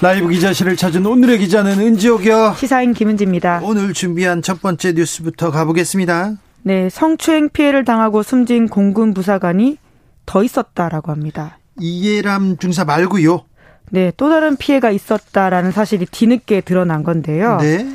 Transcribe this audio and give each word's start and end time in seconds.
라이브 0.00 0.28
기자실을 0.28 0.76
찾은 0.76 1.04
오늘의 1.04 1.38
기자는 1.38 1.80
은지옥이요. 1.80 2.54
시사인 2.56 2.94
김은지입니다. 2.94 3.60
오늘 3.64 3.92
준비한 3.92 4.42
첫 4.42 4.62
번째 4.62 4.92
뉴스부터 4.92 5.50
가보겠습니다. 5.50 6.34
네, 6.62 6.88
성추행 6.88 7.48
피해를 7.48 7.84
당하고 7.84 8.22
숨진 8.22 8.68
공군 8.68 9.12
부사관이 9.12 9.76
더 10.24 10.44
있었다라고 10.44 11.10
합니다. 11.10 11.58
이해람 11.80 12.58
중사 12.58 12.84
말고요. 12.84 13.44
네, 13.90 14.12
또 14.16 14.28
다른 14.28 14.56
피해가 14.56 14.90
있었다라는 14.90 15.72
사실이 15.72 16.06
뒤늦게 16.06 16.60
드러난 16.60 17.02
건데요. 17.02 17.58
네. 17.60 17.88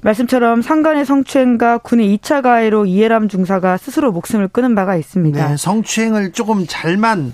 말씀처럼 0.00 0.62
상간의 0.62 1.04
성추행과 1.04 1.78
군의 1.78 2.16
2차 2.18 2.42
가해로 2.42 2.86
이해람 2.86 3.28
중사가 3.28 3.76
스스로 3.76 4.10
목숨을 4.10 4.48
끊은 4.48 4.74
바가 4.74 4.96
있습니다. 4.96 5.48
네, 5.48 5.56
성추행을 5.56 6.32
조금 6.32 6.66
잘만 6.66 7.32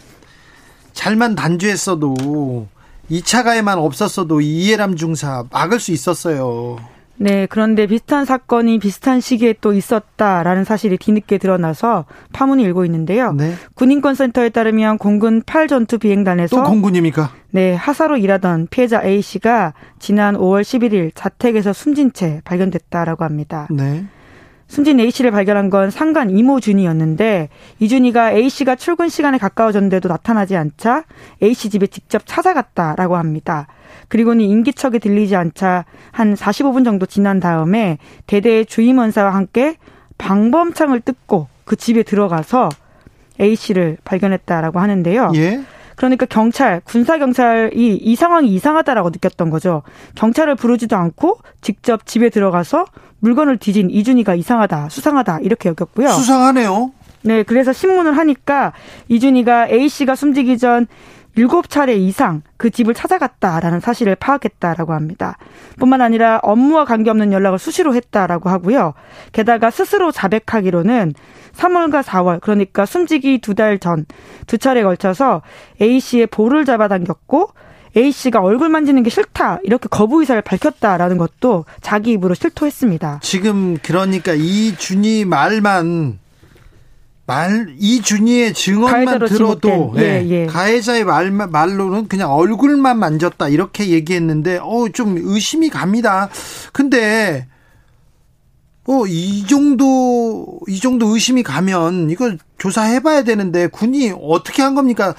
잘만 0.92 1.34
단죄했어도 1.34 2.68
2차 3.12 3.44
가해만 3.44 3.78
없었어도 3.78 4.40
이해람 4.40 4.96
중사 4.96 5.44
막을 5.50 5.78
수 5.78 5.92
있었어요. 5.92 6.78
네, 7.18 7.46
그런데 7.48 7.86
비슷한 7.86 8.24
사건이 8.24 8.78
비슷한 8.78 9.20
시기에 9.20 9.54
또 9.60 9.74
있었다라는 9.74 10.64
사실이 10.64 10.96
뒤늦게 10.96 11.38
드러나서 11.38 12.06
파문이 12.32 12.62
일고 12.64 12.84
있는데요. 12.86 13.32
네. 13.32 13.54
군인권센터에 13.74 14.48
따르면 14.48 14.98
공군 14.98 15.42
8전투 15.42 16.00
비행단에서 16.00 16.56
또 16.56 16.62
공군입니까? 16.64 17.30
네, 17.50 17.74
하사로 17.74 18.16
일하던 18.16 18.68
피해자 18.70 19.02
A 19.04 19.20
씨가 19.20 19.74
지난 19.98 20.36
5월 20.36 20.62
11일 20.62 21.12
자택에서 21.14 21.72
숨진 21.72 22.12
채 22.12 22.40
발견됐다라고 22.44 23.24
합니다. 23.24 23.68
네. 23.70 24.06
숨진 24.72 24.98
A 25.00 25.10
씨를 25.10 25.32
발견한 25.32 25.68
건 25.68 25.90
상간 25.90 26.30
이모준이었는데 26.30 27.50
이준이가 27.78 28.32
A 28.32 28.48
씨가 28.48 28.74
출근 28.76 29.10
시간에 29.10 29.36
가까워졌는데도 29.36 30.08
나타나지 30.08 30.56
않자 30.56 31.04
A 31.42 31.52
씨 31.52 31.68
집에 31.68 31.86
직접 31.86 32.22
찾아갔다라고 32.24 33.18
합니다. 33.18 33.66
그리고는 34.08 34.46
인기척이 34.46 34.98
들리지 34.98 35.36
않자 35.36 35.84
한 36.10 36.32
45분 36.32 36.86
정도 36.86 37.04
지난 37.04 37.38
다음에 37.38 37.98
대대의 38.26 38.64
주임원사와 38.64 39.34
함께 39.34 39.76
방범창을 40.16 41.00
뜯고 41.00 41.48
그 41.66 41.76
집에 41.76 42.02
들어가서 42.02 42.70
A 43.42 43.54
씨를 43.54 43.98
발견했다라고 44.04 44.80
하는데요. 44.80 45.32
예. 45.34 45.60
그러니까 45.96 46.26
경찰, 46.26 46.80
군사 46.84 47.18
경찰이 47.18 47.96
이 47.96 48.16
상황이 48.16 48.48
이상하다라고 48.54 49.10
느꼈던 49.10 49.50
거죠. 49.50 49.82
경찰을 50.14 50.54
부르지도 50.54 50.96
않고 50.96 51.38
직접 51.60 52.06
집에 52.06 52.30
들어가서 52.30 52.84
물건을 53.20 53.58
뒤진 53.58 53.90
이준이가 53.90 54.34
이상하다, 54.34 54.88
수상하다 54.88 55.40
이렇게 55.42 55.68
여겼고요. 55.68 56.08
수상하네요. 56.08 56.92
네, 57.22 57.44
그래서 57.44 57.72
신문을 57.72 58.16
하니까 58.18 58.72
이준이가 59.08 59.68
A 59.68 59.88
씨가 59.88 60.16
숨지기 60.16 60.58
전 60.58 60.86
일곱 61.34 61.70
차례 61.70 61.94
이상 61.94 62.42
그 62.58 62.70
집을 62.70 62.92
찾아갔다라는 62.94 63.80
사실을 63.80 64.14
파악했다라고 64.16 64.92
합니다. 64.92 65.38
뿐만 65.78 66.00
아니라 66.02 66.38
업무와 66.42 66.84
관계없는 66.84 67.32
연락을 67.32 67.58
수시로 67.58 67.94
했다라고 67.94 68.50
하고요. 68.50 68.92
게다가 69.32 69.70
스스로 69.70 70.10
자백하기로는 70.12 71.14
3월과 71.54 72.02
4월 72.02 72.40
그러니까 72.40 72.84
숨지기 72.86 73.38
두 73.40 73.54
달 73.54 73.78
전 73.78 74.06
두 74.46 74.58
차례 74.58 74.82
걸쳐서 74.82 75.42
A 75.80 76.00
씨의 76.00 76.26
볼을 76.26 76.64
잡아당겼고 76.64 77.50
A 77.96 78.10
씨가 78.10 78.40
얼굴 78.40 78.68
만지는 78.70 79.02
게 79.02 79.10
싫다 79.10 79.58
이렇게 79.64 79.86
거부 79.90 80.20
의사를 80.20 80.40
밝혔다라는 80.42 81.18
것도 81.18 81.64
자기 81.82 82.12
입으로 82.12 82.34
실토했습니다. 82.34 83.20
지금 83.22 83.76
그러니까 83.82 84.32
이준이 84.32 85.24
말만 85.26 86.18
말 87.32 87.74
이준이의 87.78 88.52
증언만 88.52 89.06
들어도 89.18 89.60
지목된, 89.60 89.92
예, 89.96 90.26
예. 90.28 90.46
가해자의 90.46 91.04
말 91.04 91.30
말로는 91.30 92.08
그냥 92.08 92.30
얼굴만 92.32 92.98
만졌다 92.98 93.48
이렇게 93.48 93.88
얘기했는데 93.88 94.58
어 94.62 94.88
좀 94.92 95.16
의심이 95.18 95.70
갑니다. 95.70 96.28
근데 96.72 97.46
어 98.86 99.04
이 99.06 99.46
정도 99.46 100.58
이 100.68 100.78
정도 100.80 101.06
의심이 101.14 101.42
가면 101.42 102.10
이걸 102.10 102.38
조사해 102.58 103.00
봐야 103.00 103.22
되는데 103.22 103.66
군이 103.68 104.12
어떻게 104.20 104.60
한 104.62 104.74
겁니까? 104.74 105.14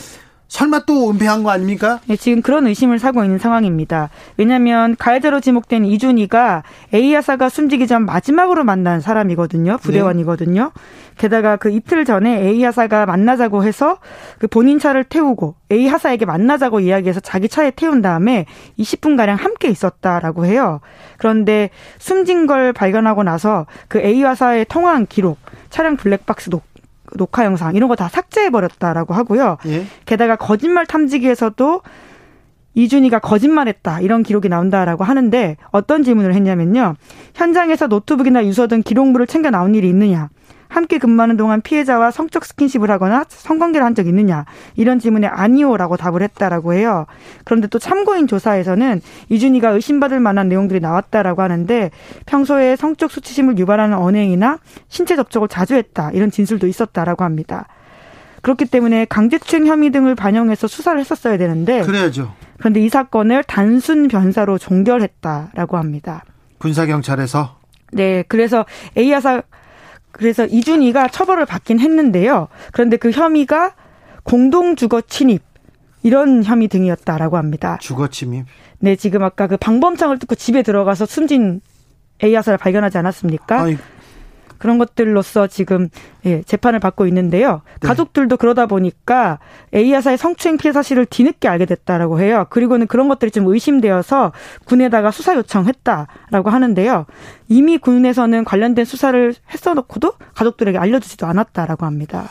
설마 0.50 0.86
또 0.86 1.10
은폐한 1.10 1.42
거 1.42 1.50
아닙니까? 1.50 2.00
네, 2.06 2.16
지금 2.16 2.44
그런 2.44 2.68
의심을 2.68 3.00
사고 3.00 3.24
있는 3.24 3.40
상황입니다. 3.40 4.12
왜냐하면 4.38 4.96
가해자로 4.98 5.40
지목된 5.42 5.84
이준희가 5.84 6.62
A 6.94 7.12
하사가 7.16 7.50
숨지기 7.50 7.88
전 7.88 8.06
마지막으로 8.06 8.64
만난 8.64 9.02
사람이거든요. 9.02 9.78
부대원이거든요. 9.82 10.72
게다가 11.18 11.56
그 11.58 11.70
이틀 11.70 12.06
전에 12.06 12.42
A 12.42 12.64
하사가 12.64 13.06
만나자고 13.06 13.64
해서 13.64 13.98
그 14.40 14.48
본인 14.48 14.80
차를 14.80 15.04
태우고 15.04 15.56
A 15.72 15.88
하사에게 15.88 16.26
만나자고 16.26 16.80
이야기해서 16.80 17.20
자기 17.20 17.48
차에 17.50 17.72
태운 17.72 18.02
다음에 18.02 18.46
20분 18.80 19.18
가량 19.18 19.38
함께 19.38 19.70
있었다라고 19.70 20.46
해요. 20.46 20.80
그런데 21.18 21.70
숨진 22.00 22.48
걸 22.48 22.74
발견하고 22.74 23.24
나서 23.24 23.66
그 23.88 24.00
A 24.00 24.22
하사의 24.24 24.66
통화한 24.66 25.06
기록, 25.08 25.38
차량 25.70 25.98
블랙박스 25.98 26.50
녹 26.50 26.64
녹화 27.16 27.46
영상 27.46 27.76
이런 27.76 27.90
거 27.90 27.96
다 27.96 28.08
삭제해 28.10 28.50
버렸다라고 28.50 29.14
하고요. 29.14 29.58
예. 29.68 29.86
게다가 30.06 30.36
거짓말 30.36 30.88
탐지기에서도 30.88 31.82
이준희가 32.76 33.20
거짓말했다 33.20 34.02
이런 34.02 34.24
기록이 34.24 34.50
나온다라고 34.50 35.04
하는데 35.04 35.58
어떤 35.72 36.04
질문을 36.04 36.34
했냐면요. 36.34 36.96
현장에서 37.36 37.86
노트북이나 37.86 38.46
유서 38.46 38.68
등 38.68 38.82
기록물을 38.82 39.28
챙겨 39.28 39.52
나온 39.52 39.76
일이 39.76 39.88
있느냐. 39.90 40.30
함께 40.74 40.98
근무하는 40.98 41.38
동안 41.38 41.62
피해자와 41.62 42.10
성적 42.12 42.44
스킨십을 42.46 42.90
하거나 42.90 43.26
성관계를 43.28 43.86
한 43.86 43.94
적 43.94 44.08
있느냐 44.08 44.46
이런 44.76 44.98
질문에 44.98 45.28
아니오라고 45.28 45.98
답을 45.98 46.24
했다라고 46.24 46.74
해요. 46.74 47.06
그런데 47.46 47.68
또 47.68 47.78
참고인 47.78 48.26
조사에서는 48.26 49.02
이준희가 49.30 49.70
의심받을 49.70 50.20
만한 50.20 50.50
내용들이 50.50 50.80
나왔다라고 50.80 51.44
하는데 51.44 51.92
평소에 52.26 52.76
성적 52.76 53.12
수치심을 53.12 53.60
유발하는 53.60 53.96
언행이나 53.98 54.58
신체 54.88 55.16
접촉을 55.16 55.48
자주 55.48 55.76
했다 55.76 56.10
이런 56.12 56.32
진술도 56.32 56.66
있었다라고 56.66 57.24
합니다. 57.24 57.68
그렇기 58.42 58.66
때문에 58.66 59.06
강제추행 59.06 59.68
혐의 59.68 59.92
등을 59.92 60.16
반영해서 60.16 60.68
수사를 60.68 61.00
했었어야 61.00 61.38
되는데 61.38 61.82
그래야죠. 61.84 62.34
그런데 62.58 62.82
이 62.82 62.90
사건을 62.90 63.44
단순 63.44 64.08
변사로 64.08 64.58
종결했다라고 64.58 65.78
합니다. 65.78 66.24
군사 66.58 66.86
경찰에서 66.88 67.58
네, 67.92 68.24
그래서 68.28 68.66
A 68.98 69.12
하사 69.12 69.44
그래서 70.14 70.46
이준희가 70.46 71.10
처벌을 71.10 71.46
받긴 71.46 71.80
했는데요. 71.80 72.48
그런데 72.72 72.96
그 72.98 73.12
혐의가 73.12 73.74
공동 74.24 74.78
주거 74.78 75.02
침입 75.02 75.42
이런 76.04 76.44
혐의 76.44 76.68
등이었다라고 76.70 77.36
합니다. 77.38 77.78
주거 77.82 78.08
침입. 78.08 78.46
네, 78.80 78.96
지금 78.96 79.24
아까 79.24 79.48
그 79.48 79.58
방범창을 79.58 80.20
뚫고 80.20 80.36
집에 80.36 80.62
들어가서 80.62 81.06
숨진 81.06 81.62
A 82.24 82.34
하사를 82.36 82.58
발견하지 82.58 82.98
않았습니까? 83.00 83.62
아니, 83.62 83.78
그런 84.58 84.78
것들로서 84.78 85.48
지금 85.48 85.90
예, 86.26 86.42
재판을 86.44 86.80
받고 86.80 87.06
있는데요. 87.08 87.62
네. 87.82 87.88
가족들도 87.88 88.38
그러다 88.38 88.66
보니까 88.66 89.40
A 89.74 89.92
하사의 89.94 90.18
성추행 90.18 90.58
피해 90.58 90.72
사실을 90.72 91.06
뒤늦게 91.06 91.48
알게 91.48 91.66
됐다라고 91.66 92.20
해요. 92.20 92.46
그리고는 92.50 92.88
그런 92.88 93.08
것들이 93.10 93.32
좀 93.32 93.48
의심되어서 93.48 94.32
군에다가 94.66 95.12
수사 95.12 95.36
요청했다라고 95.36 96.50
하는데요. 96.50 97.06
이미 97.50 97.78
군에서는 97.78 98.44
관련된 98.46 98.86
수사를 98.86 99.36
했어놓고도 99.52 100.14
가족들에게 100.36 100.78
알려주지도 100.78 101.26
않았다라고 101.26 101.86
합니다. 101.86 102.30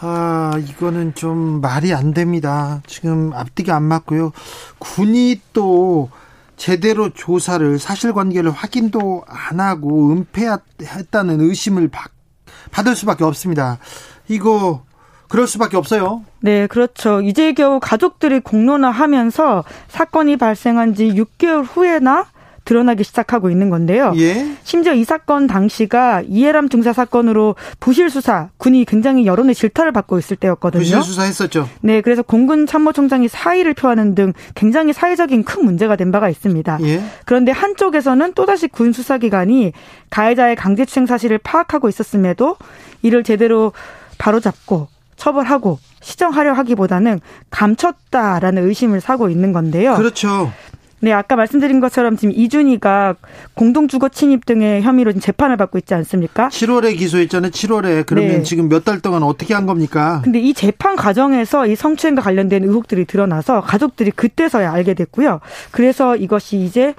아, 0.00 0.52
이거는 0.58 1.14
좀 1.14 1.60
말이 1.60 1.92
안 1.92 2.14
됩니다. 2.14 2.80
지금 2.86 3.32
앞뒤가 3.34 3.74
안 3.74 3.82
맞고요. 3.82 4.32
군이 4.78 5.40
또 5.52 6.10
제대로 6.58 7.08
조사를 7.10 7.78
사실관계를 7.78 8.50
확인도 8.50 9.24
안 9.26 9.60
하고 9.60 10.10
은폐했다는 10.12 11.40
의심을 11.40 11.88
받, 11.88 12.10
받을 12.70 12.94
수밖에 12.94 13.24
없습니다. 13.24 13.78
이거 14.28 14.82
그럴 15.28 15.46
수밖에 15.46 15.76
없어요. 15.76 16.24
네, 16.40 16.66
그렇죠. 16.66 17.20
이제 17.22 17.52
겨우 17.52 17.80
가족들이 17.80 18.40
공론화하면서 18.40 19.64
사건이 19.88 20.36
발생한 20.36 20.94
지 20.94 21.08
6개월 21.08 21.64
후에나 21.66 22.26
드러나기 22.68 23.02
시작하고 23.02 23.48
있는 23.48 23.70
건데요. 23.70 24.12
예? 24.16 24.46
심지어 24.62 24.92
이 24.92 25.02
사건 25.02 25.46
당시가 25.46 26.24
이해람 26.28 26.68
중사 26.68 26.92
사건으로 26.92 27.54
부실 27.80 28.10
수사 28.10 28.50
군이 28.58 28.84
굉장히 28.84 29.24
여론의 29.24 29.54
질타를 29.54 29.90
받고 29.92 30.18
있을 30.18 30.36
때였거든요. 30.36 30.82
부실 30.82 31.02
수사했었죠. 31.02 31.66
네, 31.80 32.02
그래서 32.02 32.20
공군 32.20 32.66
참모총장이 32.66 33.28
사의를 33.28 33.72
표하는 33.72 34.14
등 34.14 34.34
굉장히 34.54 34.92
사회적인 34.92 35.44
큰 35.44 35.64
문제가 35.64 35.96
된 35.96 36.12
바가 36.12 36.28
있습니다. 36.28 36.80
예? 36.82 37.02
그런데 37.24 37.52
한쪽에서는 37.52 38.34
또다시 38.34 38.68
군 38.68 38.92
수사기관이 38.92 39.72
가해자의 40.10 40.54
강제추행 40.54 41.06
사실을 41.06 41.38
파악하고 41.38 41.88
있었음에도 41.88 42.58
이를 43.00 43.24
제대로 43.24 43.72
바로잡고 44.18 44.88
처벌하고 45.16 45.78
시정하려 46.02 46.52
하기보다는 46.52 47.20
감췄다라는 47.48 48.68
의심을 48.68 49.00
사고 49.00 49.30
있는 49.30 49.54
건데요. 49.54 49.96
그렇죠. 49.96 50.52
네, 51.00 51.12
아까 51.12 51.36
말씀드린 51.36 51.78
것처럼 51.80 52.16
지금 52.16 52.34
이준희가 52.34 53.14
공동주거 53.54 54.08
침입 54.08 54.46
등의 54.46 54.82
혐의로 54.82 55.12
지금 55.12 55.20
재판을 55.20 55.56
받고 55.56 55.78
있지 55.78 55.94
않습니까? 55.94 56.48
7월에 56.48 56.96
기소했잖아요. 56.98 57.50
7월에. 57.52 58.04
그러면 58.06 58.30
네. 58.38 58.42
지금 58.42 58.68
몇 58.68 58.84
달 58.84 59.00
동안 59.00 59.22
어떻게 59.22 59.54
한 59.54 59.66
겁니까? 59.66 60.20
근데 60.24 60.40
이 60.40 60.54
재판 60.54 60.96
과정에서 60.96 61.66
이 61.66 61.76
성추행과 61.76 62.22
관련된 62.22 62.64
의혹들이 62.64 63.04
드러나서 63.04 63.60
가족들이 63.60 64.10
그때서야 64.12 64.72
알게 64.72 64.94
됐고요. 64.94 65.40
그래서 65.70 66.16
이것이 66.16 66.58
이제 66.58 66.94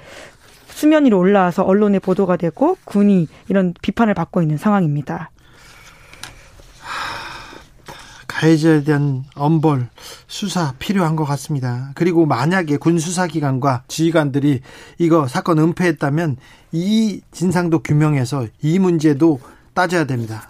수면 0.70 1.06
위로 1.06 1.20
올라와서 1.20 1.64
언론에 1.64 2.00
보도가 2.00 2.38
되고 2.38 2.78
군이 2.86 3.28
이런 3.50 3.74
비판을 3.82 4.14
받고 4.14 4.42
있는 4.42 4.58
상황입니다. 4.58 5.32
가해자에 8.40 8.84
대한 8.86 9.26
엄벌 9.36 9.90
수사 10.28 10.74
필요한 10.80 11.18
것 11.18 11.26
같습니다. 11.26 11.92
그리고 11.94 12.26
만약에 12.26 12.78
군 12.78 12.98
수사기관과 12.98 13.84
지휘관들이 13.90 14.62
이거 14.98 15.28
사건 15.28 15.60
은폐했다면 15.60 16.38
이 16.72 17.20
진상도 17.32 17.80
규명해서 17.80 18.48
이 18.62 18.80
문제도 18.80 19.42
따져야 19.74 20.06
됩니다. 20.06 20.48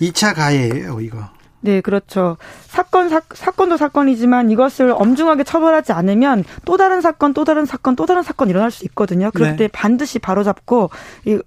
2차 0.00 0.34
가해예요, 0.34 1.00
이거. 1.00 1.18
네, 1.60 1.82
그렇죠. 1.82 2.38
사건 2.66 3.10
사, 3.10 3.20
사건도 3.30 3.76
사건이지만 3.76 4.50
이것을 4.50 4.90
엄중하게 4.96 5.44
처벌하지 5.44 5.92
않으면 5.92 6.44
또 6.64 6.78
다른 6.78 7.02
사건, 7.02 7.34
또 7.34 7.44
다른 7.44 7.66
사건, 7.66 7.94
또 7.96 8.06
다른 8.06 8.22
사건 8.22 8.48
일어날 8.48 8.70
수 8.70 8.86
있거든요. 8.86 9.30
그럴 9.34 9.50
네. 9.50 9.56
때 9.56 9.68
반드시 9.68 10.18
바로잡고 10.18 10.88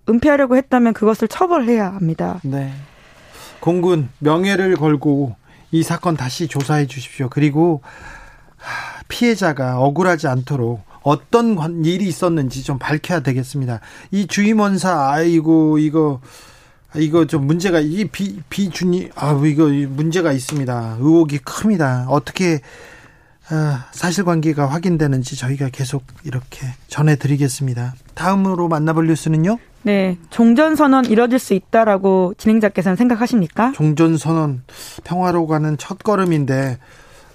은폐하려고 0.10 0.58
했다면 0.58 0.94
그것을 0.94 1.28
처벌해야 1.28 1.94
합니다. 1.94 2.40
네. 2.44 2.72
공군 3.60 4.10
명예를 4.20 4.76
걸고 4.76 5.36
이 5.72 5.84
사건 5.84 6.16
다시 6.18 6.48
조사해 6.48 6.88
주십시오. 6.88 7.30
그리고 7.30 7.82
피해자가 9.08 9.80
억울하지 9.80 10.28
않도록 10.28 10.84
어떤 11.02 11.86
일이 11.86 12.08
있었는지 12.08 12.64
좀 12.64 12.78
밝혀야 12.80 13.22
되겠습니다. 13.22 13.80
이 14.12 14.28
주임원사 14.28 15.12
아이고 15.12 15.78
이거 15.78 16.22
이거 16.96 17.26
좀 17.26 17.46
문제가 17.46 17.80
이 17.80 18.06
비 18.12 18.42
비준이 18.50 19.10
아 19.16 19.40
이거 19.46 19.68
문제가 19.68 20.32
있습니다. 20.32 20.98
의혹이 21.00 21.40
큽니다. 21.40 22.06
어떻게 22.10 22.62
아, 23.52 23.88
사실관계가 23.92 24.68
확인되는지 24.68 25.36
저희가 25.36 25.70
계속 25.70 26.04
이렇게 26.24 26.68
전해드리겠습니다. 26.88 27.96
다음으로 28.14 28.68
만나볼 28.68 29.08
뉴스는요? 29.08 29.58
네, 29.90 30.18
종전 30.30 30.76
선언 30.76 31.06
이뤄질 31.06 31.40
수 31.40 31.56
있다라고 31.56 32.36
진행자께서는 32.38 32.96
생각하십니까? 32.96 33.72
종전 33.72 34.18
선언 34.18 34.62
평화로 35.04 35.48
가는 35.48 35.80
첫 35.80 35.98
걸음인데 36.04 36.78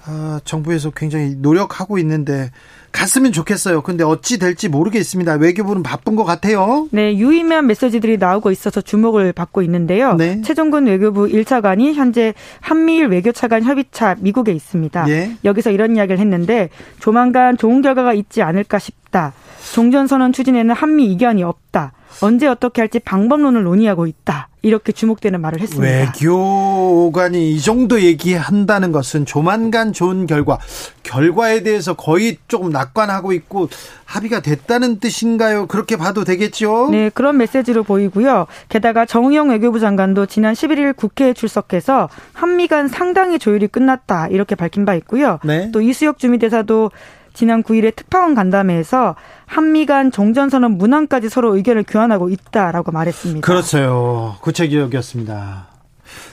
아, 0.06 0.38
정부에서 0.44 0.90
굉장히 0.90 1.34
노력하고 1.36 1.98
있는데 1.98 2.52
갔으면 2.92 3.32
좋겠어요. 3.32 3.82
근데 3.82 4.04
어찌 4.04 4.38
될지 4.38 4.68
모르겠습니다. 4.68 5.34
외교부는 5.34 5.82
바쁜 5.82 6.14
것 6.14 6.22
같아요. 6.22 6.86
네, 6.92 7.16
유의미한 7.16 7.66
메시지들이 7.66 8.18
나오고 8.18 8.52
있어서 8.52 8.80
주목을 8.80 9.32
받고 9.32 9.62
있는데요. 9.62 10.14
네. 10.14 10.40
최종근 10.42 10.86
외교부 10.86 11.26
1차관이 11.26 11.94
현재 11.94 12.34
한미일 12.60 13.06
외교차관 13.06 13.64
협의차 13.64 14.14
미국에 14.20 14.52
있습니다. 14.52 15.08
예. 15.08 15.32
여기서 15.44 15.72
이런 15.72 15.96
이야기를 15.96 16.20
했는데 16.20 16.68
조만간 17.00 17.56
좋은 17.56 17.82
결과가 17.82 18.14
있지 18.14 18.42
않을까 18.42 18.78
싶다. 18.78 19.32
종전선언 19.72 20.32
추진에는 20.32 20.74
한미 20.74 21.06
이견이 21.12 21.42
없다. 21.42 21.92
언제 22.22 22.46
어떻게 22.46 22.80
할지 22.80 23.00
방법론을 23.00 23.64
논의하고 23.64 24.06
있다. 24.06 24.48
이렇게 24.62 24.92
주목되는 24.92 25.40
말을 25.40 25.60
했습니다. 25.60 25.86
외교관이 25.86 27.52
이 27.52 27.60
정도 27.60 28.00
얘기한다는 28.00 28.92
것은 28.92 29.26
조만간 29.26 29.92
좋은 29.92 30.26
결과, 30.26 30.58
결과에 31.02 31.62
대해서 31.62 31.92
거의 31.92 32.38
조금 32.48 32.70
낙관하고 32.70 33.32
있고 33.34 33.68
합의가 34.06 34.40
됐다는 34.40 35.00
뜻인가요? 35.00 35.66
그렇게 35.66 35.96
봐도 35.96 36.24
되겠죠? 36.24 36.88
네, 36.90 37.10
그런 37.10 37.36
메시지로 37.36 37.82
보이고요. 37.82 38.46
게다가 38.70 39.04
정우영 39.04 39.50
외교부 39.50 39.80
장관도 39.80 40.26
지난 40.26 40.54
11일 40.54 40.96
국회에 40.96 41.34
출석해서 41.34 42.08
한미 42.32 42.66
간 42.66 42.88
상당히 42.88 43.38
조율이 43.38 43.66
끝났다. 43.66 44.28
이렇게 44.28 44.54
밝힌 44.54 44.86
바 44.86 44.94
있고요. 44.94 45.40
네. 45.44 45.70
또 45.72 45.82
이수혁 45.82 46.18
주미대사도 46.18 46.90
지난 47.34 47.62
9일에 47.62 47.94
특파원 47.94 48.34
간담회에서 48.34 49.16
한미 49.44 49.86
간 49.86 50.10
종전선언 50.10 50.78
문항까지 50.78 51.28
서로 51.28 51.56
의견을 51.56 51.84
교환하고 51.86 52.30
있다라고 52.30 52.92
말했습니다. 52.92 53.44
그렇죠. 53.44 54.36
구체적이었습니다. 54.40 55.66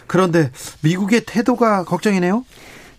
그런데 0.08 0.52
미국의 0.84 1.24
태도가 1.26 1.84
걱정이네요. 1.86 2.46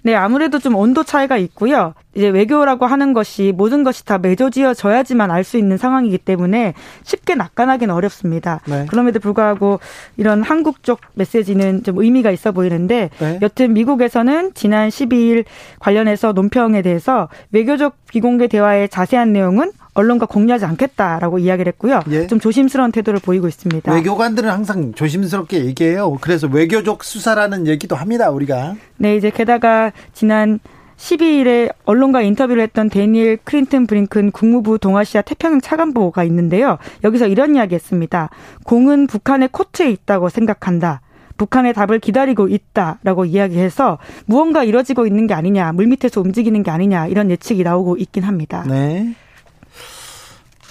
네, 0.05 0.15
아무래도 0.15 0.59
좀 0.59 0.75
온도 0.75 1.05
차이가 1.05 1.37
있고요. 1.37 1.95
이제 2.15 2.29
외교라고 2.29 2.87
하는 2.87 3.13
것이 3.13 3.53
모든 3.57 3.85
것이 3.85 4.05
다 4.05 4.19
맺어지어져야지만 4.19 5.31
알 5.31 5.43
수 5.45 5.59
있는 5.59 5.77
상황이기 5.77 6.19
때문에 6.19 6.73
쉽게 7.03 7.35
낙관하기는 7.35 7.93
어렵습니다. 7.93 8.61
네. 8.67 8.87
그럼에도 8.89 9.19
불구하고 9.19 9.81
이런 10.17 10.43
한국 10.43 10.83
쪽 10.85 11.01
메시지는 11.15 11.83
좀 11.83 11.99
의미가 11.99 12.31
있어 12.31 12.53
보이는데 12.53 13.11
네. 13.19 13.39
여튼 13.43 13.73
미국에서는 13.73 14.53
지난 14.55 14.89
12일 14.89 15.45
관련해서 15.81 16.33
논평에 16.33 16.83
대해서 16.83 17.29
외교적 17.51 17.97
비공개 18.09 18.47
대화의 18.47 18.89
자세한 18.89 19.33
내용은 19.33 19.73
언론과 19.95 20.27
공유하지 20.27 20.65
않겠다라고 20.65 21.39
이야기를 21.39 21.73
했고요. 21.73 22.01
예. 22.11 22.27
좀 22.27 22.41
조심스러운 22.41 22.93
태도를 22.93 23.21
보이고 23.21 23.47
있습니다. 23.47 23.93
외교관들은 23.93 24.49
항상 24.49 24.95
조심스럽게 24.95 25.65
얘기해요. 25.67 26.17
그래서 26.21 26.49
외교적 26.51 27.05
수사라는 27.05 27.67
얘기도 27.67 27.97
합니다, 27.97 28.31
우리가. 28.31 28.75
네, 28.97 29.17
이제 29.17 29.31
게다가 29.31 29.93
지난 30.13 30.61
12일에 30.97 31.73
언론과 31.85 32.23
인터뷰를 32.23 32.63
했던 32.63 32.89
데니엘 32.89 33.39
크린튼 33.45 33.87
브링큰 33.87 34.31
국무부 34.31 34.79
동아시아 34.79 35.23
태평양 35.23 35.61
차관보가 35.61 36.23
있는데요. 36.25 36.79
여기서 37.03 37.27
이런 37.27 37.57
이야기 37.57 37.75
했습니다. 37.75 38.31
공은 38.65 39.09
북한의 39.09 39.49
코트에 39.51 39.91
있다고 39.91 40.29
생각한다. 40.29 41.01
북한의 41.39 41.75
답을 41.75 41.99
기다리고 41.99 42.47
있다라고 42.47 43.25
이야기해서 43.25 43.99
무언가 44.27 44.63
이뤄지고 44.63 45.07
있는 45.07 45.27
게 45.27 45.35
아니냐, 45.35 45.73
물밑에서 45.73 46.21
움직이는 46.21 46.63
게 46.63 46.71
아니냐 46.71 47.09
이런 47.09 47.31
예측이 47.31 47.65
나오고 47.65 47.97
있긴 47.97 48.23
합니다. 48.23 48.65
네. 48.69 49.15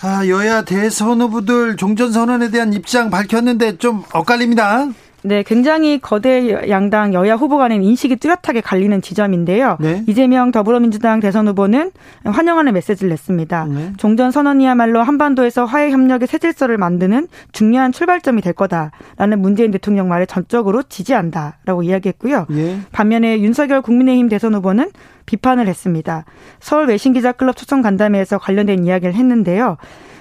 아, 0.04 0.28
여야 0.28 0.64
대선 0.64 1.22
후보들 1.22 1.76
종전 1.78 2.12
선언에 2.12 2.50
대한 2.50 2.74
입장 2.74 3.12
밝혔는데 3.12 3.78
좀 3.78 4.04
엇갈립니다. 4.14 4.88
네, 5.24 5.44
굉장히 5.44 6.00
거대 6.00 6.68
양당 6.70 7.14
여야 7.14 7.36
후보 7.36 7.58
간의 7.58 7.86
인식이 7.86 8.16
뚜렷하게 8.16 8.62
갈리는 8.62 9.02
지점인데요. 9.04 9.78
네. 9.80 10.04
이재명 10.08 10.52
더불어민주당 10.52 11.20
대선 11.20 11.48
후보는 11.48 11.92
환영하는 12.24 12.74
메시지를 12.74 13.10
냈습니다. 13.10 13.66
네. 13.66 13.94
종전 13.98 14.32
선언이야말로 14.32 15.04
한반도에서 15.04 15.66
화해 15.66 15.92
협력의 15.92 16.28
새 16.28 16.40
질서를 16.40 16.80
만드는 16.80 17.28
중요한 17.52 17.92
출발점이 17.92 18.42
될 18.42 18.54
거다라는 18.54 19.40
문재인 19.40 19.70
대통령 19.70 20.10
말에 20.10 20.26
전적으로 20.26 20.82
지지한다라고 20.82 21.84
이야기했고요. 21.84 22.48
예. 22.54 22.80
반면에 22.92 23.40
윤석열 23.42 23.84
국민의힘 23.84 24.28
대선 24.28 24.56
후보는 24.56 24.90
비판을 25.32 25.68
했습니다. 25.68 26.26
서울 26.60 26.88
외신기자클럽 26.88 27.56
초청 27.56 27.82
간담회에서 27.82 28.38
관련된 28.38 28.86
이야기를 28.86 29.14
했는데요. 29.14 29.78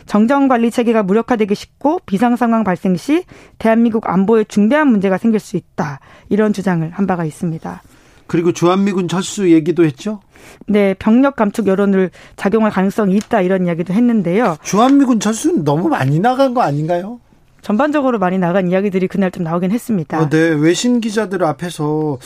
정정 0.06 0.48
관리 0.48 0.70
체계가 0.70 1.02
무력화되기 1.02 1.54
쉽고 1.54 2.00
비상 2.06 2.36
상황 2.36 2.64
발생 2.64 2.96
시 2.96 3.24
대한민국 3.58 4.08
안보에 4.08 4.44
중대한 4.44 4.88
문제가 4.88 5.18
생길 5.18 5.40
수 5.40 5.56
있다. 5.56 6.00
이런 6.28 6.52
주장을 6.52 6.88
한 6.90 7.06
바가 7.06 7.24
있습니다. 7.24 7.82
그리고 8.26 8.52
주한미군 8.52 9.08
철수 9.08 9.50
얘기도 9.50 9.84
했죠? 9.84 10.20
네, 10.66 10.94
병력 10.94 11.34
감축 11.34 11.66
여론을 11.66 12.10
작용할 12.36 12.70
가능성이 12.70 13.16
있다 13.16 13.40
이런 13.40 13.66
이야기도 13.66 13.92
했는데요. 13.92 14.56
주한미군 14.62 15.18
철수는 15.18 15.64
너무 15.64 15.88
많이 15.88 16.20
나간 16.20 16.54
거 16.54 16.62
아닌가요? 16.62 17.18
전반적으로 17.62 18.18
많이 18.18 18.38
나간 18.38 18.70
이야기들이 18.70 19.08
그날 19.08 19.30
좀 19.30 19.44
나오긴 19.44 19.70
했습니다. 19.70 20.20
어, 20.20 20.28
네, 20.28 20.38
외신 20.50 21.00
기자들 21.00 21.44
앞에서 21.44 21.84
어, 21.84 22.18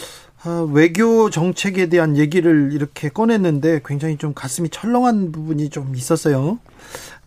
외교 0.73 1.31
정책에 1.31 1.89
대한 1.89 2.17
얘기를 2.17 2.71
이렇게 2.73 3.09
꺼냈는데 3.09 3.81
굉장히 3.85 4.17
좀 4.17 4.35
가슴이 4.35 4.69
철렁한 4.69 5.33
부분이 5.33 5.71
좀 5.71 5.95
있었어요. 5.97 6.59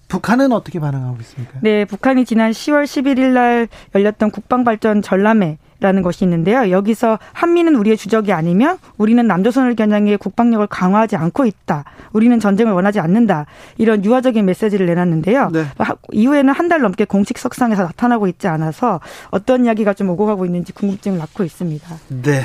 북한은 0.08 0.54
어떻게 0.54 0.80
반응하고 0.80 1.18
있습니까? 1.22 1.60
네, 1.62 1.84
북한이 1.84 2.24
지난 2.26 2.52
10월 2.52 2.86
11일 2.86 3.34
날 3.34 3.68
열렸던 3.94 4.32
국방발전 4.32 5.02
전람회 5.02 5.58
라는 5.80 6.02
것이 6.02 6.24
있는데요. 6.26 6.72
여기서 6.72 7.20
한미는 7.34 7.76
우리의 7.76 7.98
주적이 7.98 8.34
아니면 8.34 8.80
우리는 8.98 9.28
남조선을 9.28 9.76
겨냥해 9.76 10.18
국방력을 10.18 10.66
강화하지 10.66 11.18
않고 11.18 11.46
있다. 11.46 11.84
우리는 12.14 12.40
전쟁을 12.40 12.74
원하지 12.74 13.00
않는다. 13.00 13.46
이런 13.78 14.04
유화적인 14.04 14.44
메시지를 14.44 14.88
내놨는데요. 14.88 15.50
네. 15.52 15.66
이후에는 16.14 16.52
한 16.52 16.68
달 16.68 16.82
넘게 16.82 17.06
공식 17.06 17.38
석상에서 17.38 17.84
나타나고 17.84 18.28
있지 18.28 18.48
않아서 18.48 19.02
어떤 19.30 19.66
이야기가 19.66 19.94
좀 19.94 20.10
오고 20.10 20.26
가고 20.26 20.46
있는지 20.46 20.74
궁금증을 20.74 21.20
낳고 21.20 21.44
있습니다. 21.44 21.96
네. 22.24 22.42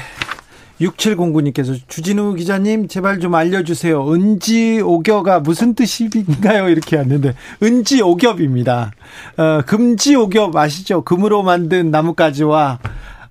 6709님께서 0.83 1.79
주진우 1.89 2.35
기자님 2.35 2.89
제발 2.89 3.21
좀 3.21 3.35
알려주세요. 3.35 4.13
은지 4.13 4.81
오겨가 4.81 5.41
무슨 5.41 5.75
뜻인가요? 5.75 6.69
이렇게 6.69 6.97
왔는데 6.97 7.35
은지 7.63 8.03
오겹입니다. 8.03 8.93
어, 9.37 9.63
금지 9.67 10.15
오겹 10.15 10.57
아시죠? 10.57 11.03
금으로 11.03 11.43
만든 11.43 11.91
나뭇가지와 11.91 12.79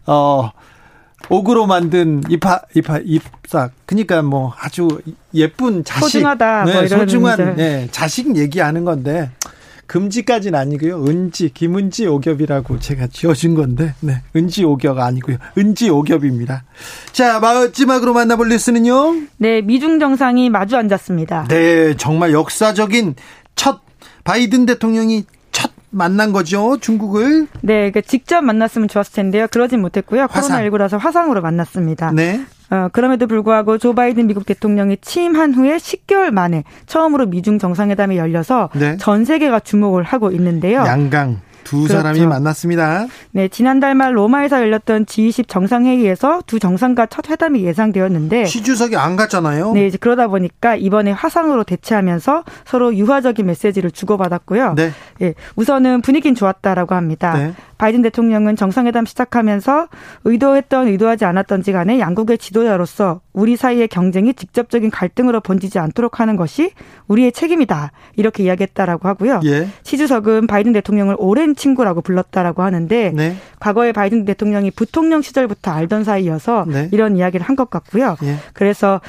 어 0.08 0.52
옥으로 1.30 1.68
만든 1.68 2.22
잎하, 2.30 2.62
잎하, 2.76 3.00
잎삭. 3.04 3.72
그러니까 3.86 4.22
뭐 4.22 4.54
아주 4.60 4.88
예쁜 5.34 5.84
자식. 5.84 6.02
소중하다. 6.02 6.64
뭐 6.64 6.74
네, 6.74 6.80
뭐 6.80 6.88
소중한 6.88 7.56
네, 7.56 7.88
자식 7.92 8.36
얘기하는 8.36 8.86
건데 8.86 9.30
금지까지는 9.92 10.58
아니고요. 10.58 11.04
은지, 11.04 11.50
김은지 11.50 12.08
오겹이라고 12.08 12.80
제가 12.80 13.08
지어준 13.08 13.56
건데, 13.56 13.94
네. 14.00 14.22
은지 14.38 14.64
오겹 14.64 14.98
아니고요. 14.98 15.36
은지 15.58 15.90
오겹입니다. 15.90 16.64
자, 17.12 17.42
마지막으로 17.42 18.14
만나볼 18.14 18.48
뉴스는요. 18.48 19.16
네, 19.36 19.62
미중 19.62 20.00
정상이 20.00 20.50
마주 20.50 20.78
앉았습니다. 20.78 21.48
네, 21.50 21.98
정말 21.98 22.32
역사적인 22.32 23.16
첫 23.58 23.82
바이든 24.24 24.66
대통령이 24.66 25.26
첫 25.52 25.72
만난 25.90 26.32
거죠, 26.32 26.78
중국을. 26.80 27.48
네, 27.60 27.92
그 27.92 28.02
직접 28.02 28.42
만났으면 28.44 28.88
좋았을 28.88 29.12
텐데요. 29.12 29.48
그러진 29.52 29.82
못했고요. 29.82 30.28
코로나19라서 30.28 31.00
화상으로 31.00 31.42
만났습니다. 31.42 32.14
네. 32.14 32.46
어, 32.72 32.88
그럼에도 32.92 33.28
불구하고 33.28 33.78
조 33.78 33.94
바이든 33.94 34.28
미국 34.28 34.46
대통령이 34.46 34.98
취임한 35.02 35.54
후에 35.54 35.78
10개월 35.78 36.32
만에 36.32 36.64
처음으로 36.88 37.28
미중 37.28 37.60
정상회담이 37.60 38.18
열려서 38.18 38.70
네. 38.74 38.98
전 38.98 39.26
세계가 39.26 39.60
주목을 39.60 40.04
하고 40.04 40.32
있는데요. 40.32 40.80
양강 40.86 41.42
두 41.64 41.84
그렇죠. 41.84 42.02
사람이 42.02 42.26
만났습니다. 42.26 43.08
네, 43.32 43.48
지난달 43.48 43.96
말 43.96 44.16
로마에서 44.18 44.62
열렸던 44.62 45.06
G20 45.06 45.48
정상회의에서 45.48 46.42
두 46.46 46.60
정상과 46.60 47.08
첫 47.08 47.30
회담이 47.30 47.64
예상되었는데 47.64 48.46
시 48.46 48.64
주석이 48.64 48.96
안 48.98 49.16
갔잖아요. 49.16 49.74
네, 49.74 49.88
이제 49.88 49.98
그러다 49.98 50.28
보니까 50.28 50.76
이번에 50.76 51.12
화상으로 51.12 51.64
대체하면서 51.64 52.44
서로 52.66 52.96
유화적인 52.96 53.46
메시지를 53.46 53.92
주고받았고요. 53.92 54.74
네. 54.76 54.92
예, 55.22 55.34
우선은 55.56 56.02
분위기는 56.02 56.36
좋았다라고 56.36 56.96
합니다. 56.96 57.38
네. 57.38 57.54
바이든 57.82 58.04
대통령은 58.04 58.56
정상회담 58.56 59.08
시작하면서 59.08 59.88
의도했던 60.26 60.88
의도하지 60.90 61.26
않았던지 61.26 61.72
간에 61.72 62.00
양국의 62.00 62.38
지도자로서 62.38 63.22
우리 63.34 63.56
사이의 63.58 63.88
경쟁이 63.88 64.36
직접적인 64.36 64.92
갈등으로 64.92 65.42
번지지 65.42 65.80
않도록 65.80 66.20
하는 66.20 66.36
것이 66.36 66.74
우리의 67.08 67.32
책임이다. 67.32 67.92
이렇게 68.18 68.44
이야기했다라고 68.44 69.08
하고요. 69.08 69.40
예. 69.46 69.68
시주석은 69.82 70.46
바이든 70.46 70.74
대통령을 70.74 71.16
오랜 71.18 71.56
친구라고 71.56 72.02
불렀다라고 72.02 72.62
하는데 72.62 73.14
네. 73.16 73.36
과거에 73.60 73.94
바이든 73.94 74.26
대통령이 74.26 74.70
부통령 74.70 75.24
시절부터 75.24 75.72
알던 75.72 76.04
사이여서 76.04 76.66
네. 76.68 76.88
이런 76.92 77.18
이야기를 77.18 77.44
한 77.44 77.56
것 77.56 77.72
같고요. 77.72 78.16
예. 78.24 78.36
그래서 78.54 79.02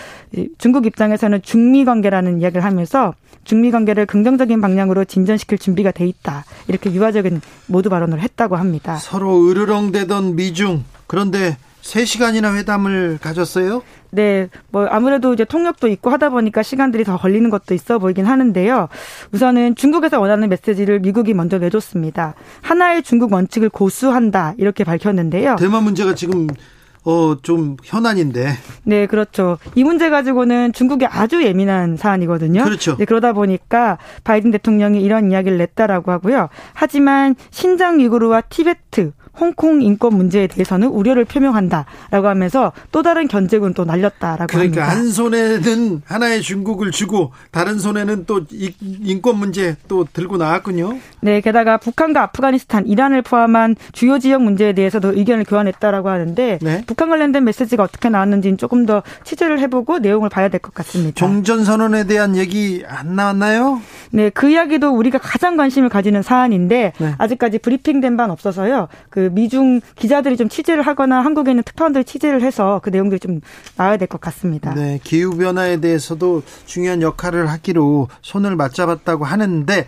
중국 0.57 0.87
입장에서는 0.87 1.43
중미 1.43 1.85
관계라는 1.85 2.41
이야기를 2.41 2.65
하면서 2.65 3.15
중미 3.45 3.71
관계를 3.73 4.07
긍정적인 4.07 4.61
방향으로 4.61 5.05
진전시킬 5.05 5.59
준비가 5.59 5.91
돼 5.91 6.07
있다. 6.07 6.45
이렇게 6.69 6.93
유화적인 6.93 7.41
모두 7.67 7.91
발언을 7.91 8.21
했다고 8.21 8.55
합니다. 8.55 8.62
서로 8.99 9.49
으르렁대던 9.49 10.37
미중 10.37 10.85
그런데 11.07 11.57
3시간이나 11.83 12.57
회담을 12.57 13.19
가졌어요? 13.21 13.83
네, 14.11 14.49
뭐 14.71 14.87
아무래도 14.87 15.33
이제 15.35 15.45
통역도 15.45 15.89
있고 15.89 16.11
하다 16.11 16.31
보니까 16.31 16.63
시간들이 16.63 17.03
더 17.05 17.17
걸리는 17.17 17.49
것도 17.51 17.75
있어 17.75 17.99
보이긴 17.99 18.27
하는데요. 18.27 18.89
우선은 19.33 19.75
중국에서 19.75 20.21
원하는 20.21 20.49
메시지를 20.49 21.01
미국이 21.01 21.35
먼저 21.35 21.59
내줬습니다. 21.59 22.35
하나의 22.61 23.03
중국 23.03 23.33
원칙을 23.33 23.69
고수한다 23.71 24.55
이렇게 24.59 24.85
밝혔는데요. 24.85 25.57
대만 25.57 25.85
문제가 25.85 26.15
지금 26.15 26.47
어, 27.05 27.37
좀 27.43 27.77
현안인데. 27.83 28.53
네, 28.85 29.07
그렇죠. 29.07 29.59
이 29.75 29.85
문제 29.85 30.11
가지고는 30.11 30.73
중국이 30.73 31.07
아주 31.07 31.43
예민한 31.43 31.97
사안이거든요. 31.97 32.65
그렇죠. 32.65 32.97
네, 32.97 33.05
그러다 33.05 33.33
보니까 33.33 33.99
바이든 34.25 34.51
대통령이 34.53 35.03
이런 35.03 35.31
이야기를 35.31 35.59
냈다라고 35.59 36.13
하고요. 36.13 36.49
하지만 36.75 37.35
신장 37.51 37.99
위구르와 37.99 38.43
티베트 38.43 39.13
홍콩 39.39 39.83
인권 39.83 40.15
문제에 40.15 40.47
대해서는 40.47 40.89
우려를 40.89 41.25
표명한다라고 41.25 42.29
하면서 42.29 42.73
또 42.91 43.03
다른 43.03 43.29
견제군 43.29 43.75
또 43.75 43.85
날렸다라고 43.85 44.47
그러니까 44.49 44.83
합니다. 44.83 44.89
한 44.89 45.11
손에는 45.11 46.03
하나의 46.05 46.43
중국을 46.43 46.91
쥐고 46.91 47.33
다른 47.51 47.79
손에는 47.79 48.25
또 48.27 48.43
인권 48.81 49.37
문제 49.39 49.77
또 49.89 50.07
들고 50.13 50.37
나왔군요. 50.37 50.99
네, 51.21 51.41
게다가 51.41 51.79
북한과 51.79 52.23
아프가니스탄, 52.23 52.87
이란을 52.87 53.23
포함한 53.23 53.77
주요 53.93 54.19
지역 54.19 54.43
문제에 54.43 54.73
대해서도 54.75 55.13
의견을 55.17 55.45
교환했다라고 55.45 56.09
하는데 56.09 56.59
네? 56.61 56.85
북한 56.87 57.09
관련된 57.09 57.45
메시지가 57.45 57.83
어떻게 57.83 58.09
나왔는지는 58.09 58.59
조금 58.59 58.87
더 58.87 59.03
취재를 59.25 59.59
해보고 59.61 59.99
내용을 60.01 60.29
봐야 60.29 60.49
될 60.49 60.61
것 60.61 60.75
같습니다. 60.75 61.15
종전 61.17 61.65
선언에 61.65 62.05
대한 62.05 62.37
얘기 62.37 62.85
안 62.87 63.17
나왔나요? 63.17 63.81
네, 64.11 64.31
그 64.31 64.51
이야기도 64.51 64.91
우리가 64.91 65.19
가장 65.19 65.57
관심을 65.57 65.89
가지는 65.89 66.23
사안인데 66.23 66.93
네. 66.99 67.15
아직까지 67.19 67.59
브리핑된 67.59 68.17
바는 68.17 68.31
없어서요. 68.33 68.89
그 69.11 69.22
미중 69.31 69.81
기자들이 69.97 70.37
좀 70.37 70.49
취재를 70.49 70.83
하거나 70.83 71.21
한국에 71.25 71.51
있는 71.53 71.63
특파원들이 71.63 72.05
취재를 72.05 72.43
해서 72.43 72.81
그 72.83 72.91
내용들이 72.91 73.21
좀 73.21 73.41
나와야 73.77 73.97
될 73.97 74.09
것 74.09 74.21
같습니다. 74.21 74.75
네, 74.75 74.99
기후 75.03 75.37
변화에 75.37 75.81
대해서도 75.81 76.43
중요한 76.67 77.03
역할을 77.03 77.49
하기로 77.49 78.09
손을 78.21 78.57
맞잡았다고 78.57 79.25
하는데 79.25 79.87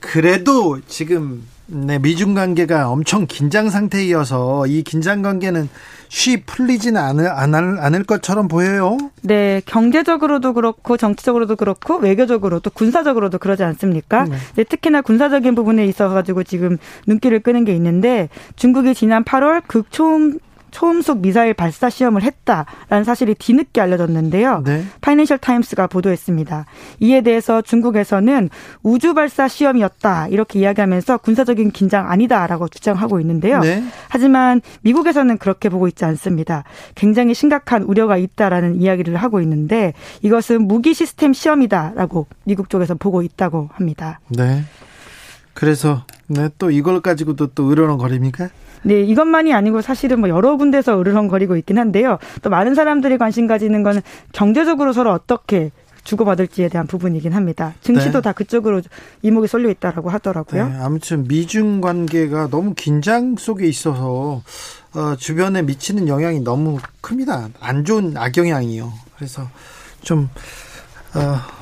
그래도 0.00 0.80
지금 0.86 1.46
네, 1.72 1.98
미중 2.00 2.34
관계가 2.34 2.88
엄청 2.88 3.26
긴장 3.26 3.70
상태이어서 3.70 4.66
이 4.66 4.82
긴장 4.82 5.22
관계는 5.22 5.68
쉬 6.08 6.42
풀리지는 6.42 7.00
않을, 7.00 7.28
않을, 7.28 7.78
않을 7.78 8.02
것처럼 8.02 8.48
보여요. 8.48 8.98
네, 9.22 9.62
경제적으로도 9.64 10.54
그렇고 10.54 10.96
정치적으로도 10.96 11.54
그렇고 11.54 11.96
외교적으로 11.96 12.58
또 12.58 12.70
군사적으로도 12.70 13.38
그러지 13.38 13.62
않습니까? 13.62 14.26
네. 14.56 14.64
특히나 14.64 15.02
군사적인 15.02 15.54
부분에 15.54 15.86
있어 15.86 16.08
가지고 16.08 16.42
지금 16.42 16.78
눈길을 17.06 17.40
끄는 17.40 17.64
게 17.64 17.72
있는데 17.74 18.28
중국이 18.56 18.94
지난 18.94 19.22
8월 19.22 19.62
극초음 19.68 20.38
초음속 20.70 21.20
미사일 21.20 21.54
발사 21.54 21.90
시험을 21.90 22.22
했다라는 22.22 23.04
사실이 23.04 23.34
뒤늦게 23.34 23.80
알려졌는데요. 23.80 24.62
네. 24.64 24.84
파이낸셜 25.00 25.38
타임스가 25.38 25.86
보도했습니다. 25.86 26.66
이에 27.00 27.20
대해서 27.20 27.62
중국에서는 27.62 28.48
우주 28.82 29.14
발사 29.14 29.48
시험이었다 29.48 30.28
이렇게 30.28 30.60
이야기하면서 30.60 31.18
군사적인 31.18 31.70
긴장 31.72 32.10
아니다라고 32.10 32.68
주장하고 32.68 33.20
있는데요. 33.20 33.60
네. 33.60 33.82
하지만 34.08 34.60
미국에서는 34.82 35.38
그렇게 35.38 35.68
보고 35.68 35.88
있지 35.88 36.04
않습니다. 36.04 36.64
굉장히 36.94 37.34
심각한 37.34 37.82
우려가 37.82 38.16
있다라는 38.16 38.80
이야기를 38.80 39.16
하고 39.16 39.40
있는데 39.40 39.92
이것은 40.22 40.66
무기 40.66 40.94
시스템 40.94 41.32
시험이다라고 41.32 42.26
미국 42.44 42.70
쪽에서 42.70 42.94
보고 42.94 43.22
있다고 43.22 43.70
합니다. 43.72 44.20
네. 44.28 44.64
그래서 45.60 46.04
네, 46.26 46.48
또 46.56 46.70
이걸 46.70 47.02
가지고도 47.02 47.48
또 47.48 47.70
으르렁거립니까? 47.70 48.48
네, 48.82 49.02
이것만이 49.02 49.52
아니고 49.52 49.82
사실은 49.82 50.20
뭐 50.20 50.30
여러 50.30 50.56
군데서 50.56 50.98
으르렁거리고 50.98 51.54
있긴 51.58 51.78
한데요. 51.78 52.18
또 52.40 52.48
많은 52.48 52.74
사람들이 52.74 53.18
관심 53.18 53.46
가지는 53.46 53.82
거는 53.82 54.00
경제적으로 54.32 54.94
서로 54.94 55.12
어떻게 55.12 55.70
주고받을지에 56.02 56.70
대한 56.70 56.86
부분이긴 56.86 57.34
합니다. 57.34 57.74
증시도 57.82 58.20
네. 58.20 58.22
다 58.22 58.32
그쪽으로 58.32 58.80
이목이 59.20 59.48
쏠려 59.48 59.68
있다라고 59.68 60.08
하더라고요. 60.08 60.66
네, 60.66 60.76
아무튼 60.80 61.28
미중 61.28 61.82
관계가 61.82 62.48
너무 62.48 62.72
긴장 62.72 63.36
속에 63.36 63.66
있어서 63.66 64.42
어, 64.94 65.16
주변에 65.18 65.60
미치는 65.60 66.08
영향이 66.08 66.40
너무 66.40 66.78
큽니다. 67.02 67.50
안 67.60 67.84
좋은 67.84 68.16
악영향이요. 68.16 68.90
그래서 69.14 69.46
좀 70.00 70.30
어, 71.14 71.59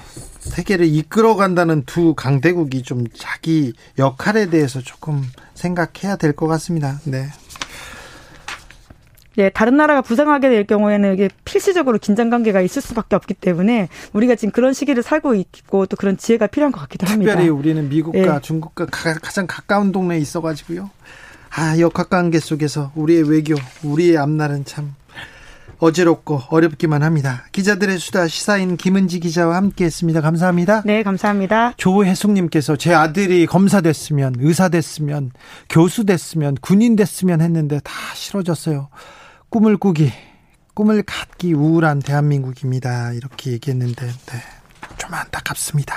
세계를 0.49 0.87
이끌어간다는 0.87 1.85
두 1.85 2.15
강대국이 2.15 2.83
좀 2.83 3.07
자기 3.15 3.73
역할에 3.99 4.51
대해서 4.51 4.81
조금 4.81 5.23
생각해야 5.55 6.17
될 6.17 6.33
것 6.33 6.47
같습니다. 6.47 7.01
네. 7.05 7.27
네, 9.37 9.51
다른 9.51 9.77
나라가 9.77 10.03
부상하게 10.03 10.49
될 10.49 10.67
경우에는 10.67 11.15
이게 11.15 11.29
필수적으로 11.45 11.99
긴장 11.99 12.29
관계가 12.29 12.61
있을 12.61 12.83
수밖에 12.83 13.15
없기 13.15 13.35
때문에 13.35 13.89
우리가 14.13 14.35
지금 14.35 14.51
그런 14.51 14.73
시기를 14.73 15.05
살고 15.05 15.35
있고 15.37 15.87
또 15.87 15.97
그런 15.97 16.17
지혜가 16.17 16.49
필요한 16.49 16.73
것 16.73 16.81
같기도 16.81 17.07
합니다. 17.07 17.33
특별히 17.33 17.49
우리는 17.49 17.89
미국과 17.89 18.19
네. 18.35 18.41
중국과 18.43 18.87
가장 18.87 19.47
가까운 19.47 19.93
동네에 19.93 20.19
있어가지고요. 20.19 20.91
아, 21.51 21.79
역학 21.79 22.11
관계 22.11 22.41
속에서 22.41 22.91
우리의 22.97 23.31
외교, 23.31 23.55
우리의 23.85 24.19
앞날은 24.19 24.65
참 24.65 24.95
어지럽고 25.79 26.43
어렵기만 26.49 27.03
합니다. 27.03 27.45
기자들의 27.53 27.99
수다 27.99 28.29
시사인 28.29 28.77
김은지 28.77 29.21
기자와 29.21 29.57
함께했습니다. 29.57 30.21
감사합니다. 30.21 30.83
네, 30.85 31.03
감사합니다. 31.03 31.75
조혜숙님께서 31.77 32.77
제 32.77 32.95
아들이 32.95 33.47
검사 33.47 33.81
됐으면 33.81 34.35
의사 34.39 34.69
됐으면 34.69 35.31
교수 35.69 36.05
됐으면 36.05 36.57
군인 36.61 36.97
됐으면 36.97 37.41
했는데 37.41 37.81
다 37.81 37.93
싫어졌어요. 38.15 38.89
꿈을 39.51 39.77
꾸기 39.77 40.13
꿈을 40.75 41.03
갖기 41.03 41.55
우울한 41.55 42.01
대한민국입니다. 42.01 43.13
이렇게 43.13 43.53
얘기했는데 43.53 44.07
네, 44.07 44.43
좀 44.97 45.13
안타깝습니다. 45.13 45.95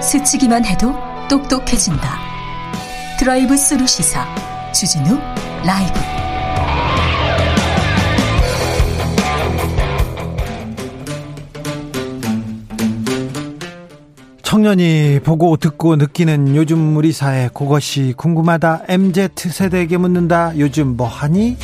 스치기만 0.00 0.64
해도 0.64 0.94
똑똑해진다. 1.28 2.35
드라이브 3.26 3.56
스루 3.56 3.84
시사 3.88 4.24
주진우 4.72 5.18
라이브. 5.64 6.00
청년이 14.44 15.22
보고 15.24 15.56
듣고 15.56 15.96
느끼는 15.96 16.54
요즘 16.54 16.96
우리 16.96 17.10
사회 17.10 17.48
그것이 17.52 18.14
궁금하다. 18.16 18.84
MZ 18.86 19.30
세대에게 19.34 19.96
묻는다. 19.96 20.56
요즘 20.56 20.96
뭐하니? 20.96 21.56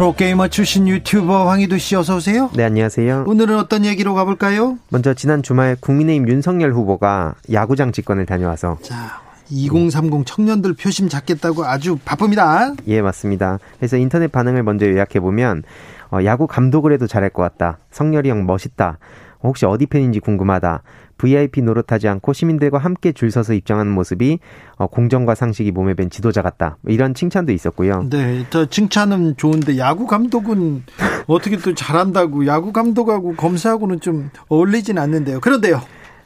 프로게이머 0.00 0.48
출신 0.48 0.88
유튜버 0.88 1.46
황희도 1.50 1.76
씨 1.76 1.94
어서 1.94 2.16
오세요. 2.16 2.48
네, 2.54 2.64
안녕하세요. 2.64 3.24
오늘은 3.26 3.58
어떤 3.58 3.84
얘기로 3.84 4.14
가볼까요? 4.14 4.78
먼저 4.88 5.12
지난 5.12 5.42
주말 5.42 5.76
국민의힘 5.78 6.26
윤석열 6.26 6.72
후보가 6.72 7.34
야구장 7.52 7.92
직권을 7.92 8.24
다녀와서 8.24 8.78
자, 8.80 9.20
2030 9.50 10.24
청년들 10.24 10.72
표심 10.72 11.10
잡겠다고 11.10 11.66
아주 11.66 11.98
바쁩니다. 12.02 12.72
예, 12.86 13.02
맞습니다. 13.02 13.58
그래서 13.76 13.98
인터넷 13.98 14.32
반응을 14.32 14.62
먼저 14.62 14.86
요약해 14.86 15.20
보면 15.20 15.64
어, 16.10 16.24
야구 16.24 16.46
감독을 16.46 16.94
해도 16.94 17.06
잘할 17.06 17.28
것 17.28 17.42
같다. 17.42 17.76
성열이 17.90 18.30
형 18.30 18.46
멋있다. 18.46 18.96
혹시 19.42 19.66
어디 19.66 19.84
팬인지 19.84 20.20
궁금하다. 20.20 20.82
VIP 21.20 21.60
노릇하지 21.62 22.08
않고 22.08 22.32
시민들과 22.32 22.78
함께 22.78 23.12
줄 23.12 23.30
서서 23.30 23.52
입장하는 23.52 23.92
모습이 23.92 24.38
어, 24.76 24.86
공정과 24.86 25.34
상식이 25.34 25.70
몸에 25.70 25.92
밴 25.94 26.08
지도자 26.08 26.40
같다. 26.40 26.78
뭐 26.80 26.92
이런 26.94 27.12
칭찬도 27.12 27.52
있었고요. 27.52 28.06
네, 28.08 28.46
저 28.48 28.64
칭찬은 28.64 29.36
좋은데 29.36 29.76
야구 29.76 30.06
감독은 30.06 30.84
어떻게 31.26 31.58
또 31.58 31.74
잘한다고 31.74 32.46
야구 32.46 32.72
감독하고 32.72 33.34
검사하고는 33.36 34.00
좀 34.00 34.30
어울리진 34.48 34.96
않는데요. 34.98 35.40
그런데요. 35.40 35.82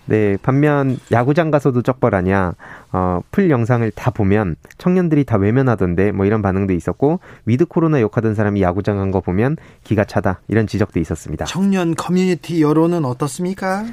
네, 0.07 0.37
반면 0.43 0.99
야구장 1.11 1.51
가서도 1.51 1.81
쩍벌하냐, 1.81 2.53
어, 2.93 3.21
full 3.31 3.51
영상을 3.51 3.91
다 3.93 4.11
보면 4.11 4.55
청년들이 4.77 5.25
다 5.25 5.39
외면하던데 5.39 6.13
뭐 6.13 6.27
이런 6.27 6.43
반응도 6.43 6.75
있었고, 6.75 7.21
위드 7.47 7.65
코로나 7.65 8.03
욕하던 8.03 8.35
사람이 8.35 8.61
야구장 8.61 8.99
간 8.99 9.11
거 9.11 9.21
보면 9.23 9.57
기가 9.83 10.05
차다. 10.05 10.41
이런 10.49 10.67
지적도 10.67 11.01
있었습니다. 11.01 11.47
청년 11.47 11.95
커뮤니티 11.95 12.61
여론은 12.63 13.07
어떻습니까? 13.07 13.85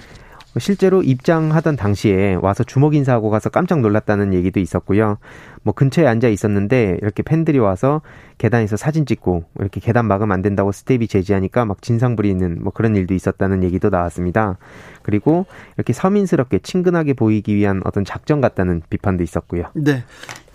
실제로 0.59 1.01
입장하던 1.01 1.77
당시에 1.77 2.37
와서 2.41 2.63
주먹 2.63 2.93
인사하고 2.93 3.29
가서 3.29 3.49
깜짝 3.49 3.79
놀랐다는 3.79 4.33
얘기도 4.33 4.59
있었고요. 4.59 5.17
뭐 5.63 5.73
근처에 5.73 6.07
앉아 6.07 6.27
있었는데 6.27 6.97
이렇게 7.01 7.23
팬들이 7.23 7.59
와서 7.59 8.01
계단에서 8.37 8.75
사진 8.75 9.05
찍고 9.05 9.45
이렇게 9.59 9.79
계단 9.79 10.07
막으면 10.07 10.33
안 10.33 10.41
된다고 10.41 10.71
스태프가 10.71 11.07
제지하니까 11.07 11.65
막 11.65 11.81
진상 11.81 12.15
부리는 12.15 12.57
뭐 12.61 12.73
그런 12.73 12.95
일도 12.95 13.13
있었다는 13.13 13.63
얘기도 13.63 13.89
나왔습니다. 13.89 14.57
그리고 15.03 15.45
이렇게 15.77 15.93
서민스럽게 15.93 16.59
친근하게 16.59 17.13
보이기 17.13 17.55
위한 17.55 17.81
어떤 17.85 18.03
작전 18.03 18.41
같다는 18.41 18.81
비판도 18.89 19.23
있었고요. 19.23 19.65
네. 19.73 20.03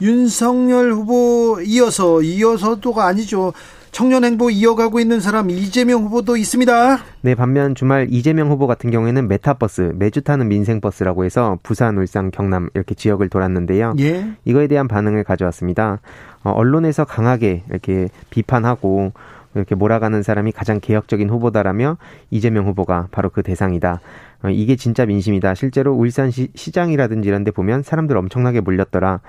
윤석열 0.00 0.92
후보 0.92 1.60
이어서 1.64 2.20
이어서도가 2.20 3.06
아니죠. 3.06 3.52
청년 3.96 4.24
행보 4.24 4.50
이어가고 4.50 5.00
있는 5.00 5.20
사람 5.20 5.48
이재명 5.48 6.02
후보도 6.02 6.36
있습니다. 6.36 6.98
네, 7.22 7.34
반면 7.34 7.74
주말 7.74 8.08
이재명 8.10 8.50
후보 8.50 8.66
같은 8.66 8.90
경우에는 8.90 9.26
매타버스, 9.26 9.92
매주 9.94 10.20
타는 10.20 10.48
민생버스라고 10.48 11.24
해서 11.24 11.58
부산, 11.62 11.96
울산, 11.96 12.30
경남 12.30 12.68
이렇게 12.74 12.94
지역을 12.94 13.30
돌았는데요. 13.30 13.94
예. 14.00 14.32
이거에 14.44 14.66
대한 14.66 14.86
반응을 14.86 15.24
가져왔습니다. 15.24 16.00
어, 16.44 16.50
언론에서 16.50 17.06
강하게 17.06 17.62
이렇게 17.70 18.10
비판하고 18.28 19.14
이렇게 19.54 19.74
몰아가는 19.74 20.22
사람이 20.22 20.52
가장 20.52 20.78
개혁적인 20.78 21.30
후보다라며 21.30 21.96
이재명 22.30 22.66
후보가 22.66 23.08
바로 23.10 23.30
그 23.30 23.42
대상이다. 23.42 24.00
어, 24.42 24.50
이게 24.50 24.76
진짜 24.76 25.06
민심이다. 25.06 25.54
실제로 25.54 25.94
울산 25.94 26.30
시, 26.30 26.48
시장이라든지 26.54 27.26
이런 27.30 27.44
데 27.44 27.50
보면 27.50 27.82
사람들 27.82 28.14
엄청나게 28.18 28.60
몰렸더라. 28.60 29.20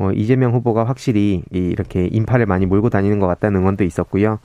뭐 0.00 0.12
이재명 0.12 0.54
후보가 0.54 0.84
확실히 0.84 1.44
이렇게 1.50 2.06
인파를 2.10 2.46
많이 2.46 2.64
몰고 2.64 2.88
다니는 2.88 3.18
것 3.20 3.26
같다는 3.26 3.60
응원도 3.60 3.84
있었고요. 3.84 4.38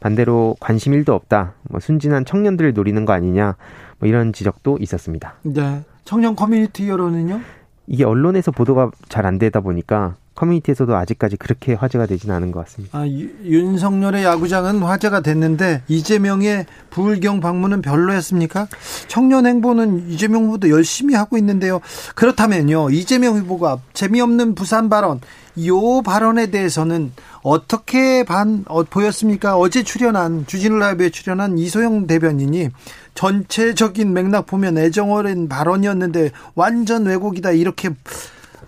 반대로 0.00 0.56
관심 0.58 0.94
일도 0.94 1.12
없다. 1.12 1.52
뭐 1.68 1.80
순진한 1.80 2.24
청년들을 2.24 2.72
노리는 2.72 3.04
거 3.04 3.12
아니냐. 3.12 3.56
뭐 3.98 4.08
이런 4.08 4.32
지적도 4.32 4.78
있었습니다. 4.80 5.34
네. 5.42 5.82
청년 6.06 6.34
커뮤니티 6.34 6.88
여론은요? 6.88 7.40
이게 7.88 8.04
언론에서 8.04 8.52
보도가 8.52 8.90
잘 9.10 9.26
안 9.26 9.38
되다 9.38 9.60
보니까 9.60 10.16
커뮤니티에서도 10.34 10.94
아직까지 10.94 11.36
그렇게 11.36 11.74
화제가 11.74 12.06
되지는 12.06 12.34
않은 12.36 12.52
것 12.52 12.64
같습니다. 12.64 12.98
아, 12.98 13.06
윤석열의 13.06 14.24
야구장은 14.24 14.78
화제가 14.82 15.20
됐는데 15.20 15.82
이재명의 15.88 16.66
부울경 16.90 17.40
방문은 17.40 17.82
별로였습니까? 17.82 18.68
청년 19.08 19.46
행보는 19.46 20.08
이재명 20.08 20.44
후보도 20.44 20.70
열심히 20.70 21.14
하고 21.14 21.36
있는데요. 21.36 21.80
그렇다면요, 22.14 22.90
이재명 22.90 23.36
후보가 23.38 23.78
재미없는 23.92 24.54
부산 24.54 24.88
발언, 24.88 25.20
이 25.54 25.70
발언에 26.04 26.46
대해서는 26.50 27.12
어떻게 27.42 28.24
반 28.24 28.64
어, 28.68 28.84
보였습니까? 28.84 29.56
어제 29.58 29.82
출연한 29.82 30.46
주진우 30.46 30.78
라이브에 30.78 31.10
출연한 31.10 31.58
이소영 31.58 32.06
대변인이 32.06 32.70
전체적인 33.14 34.12
맥락 34.12 34.46
보면 34.46 34.78
애정 34.78 35.12
어린 35.12 35.48
발언이었는데 35.48 36.30
완전 36.54 37.04
왜곡이다 37.04 37.50
이렇게 37.52 37.90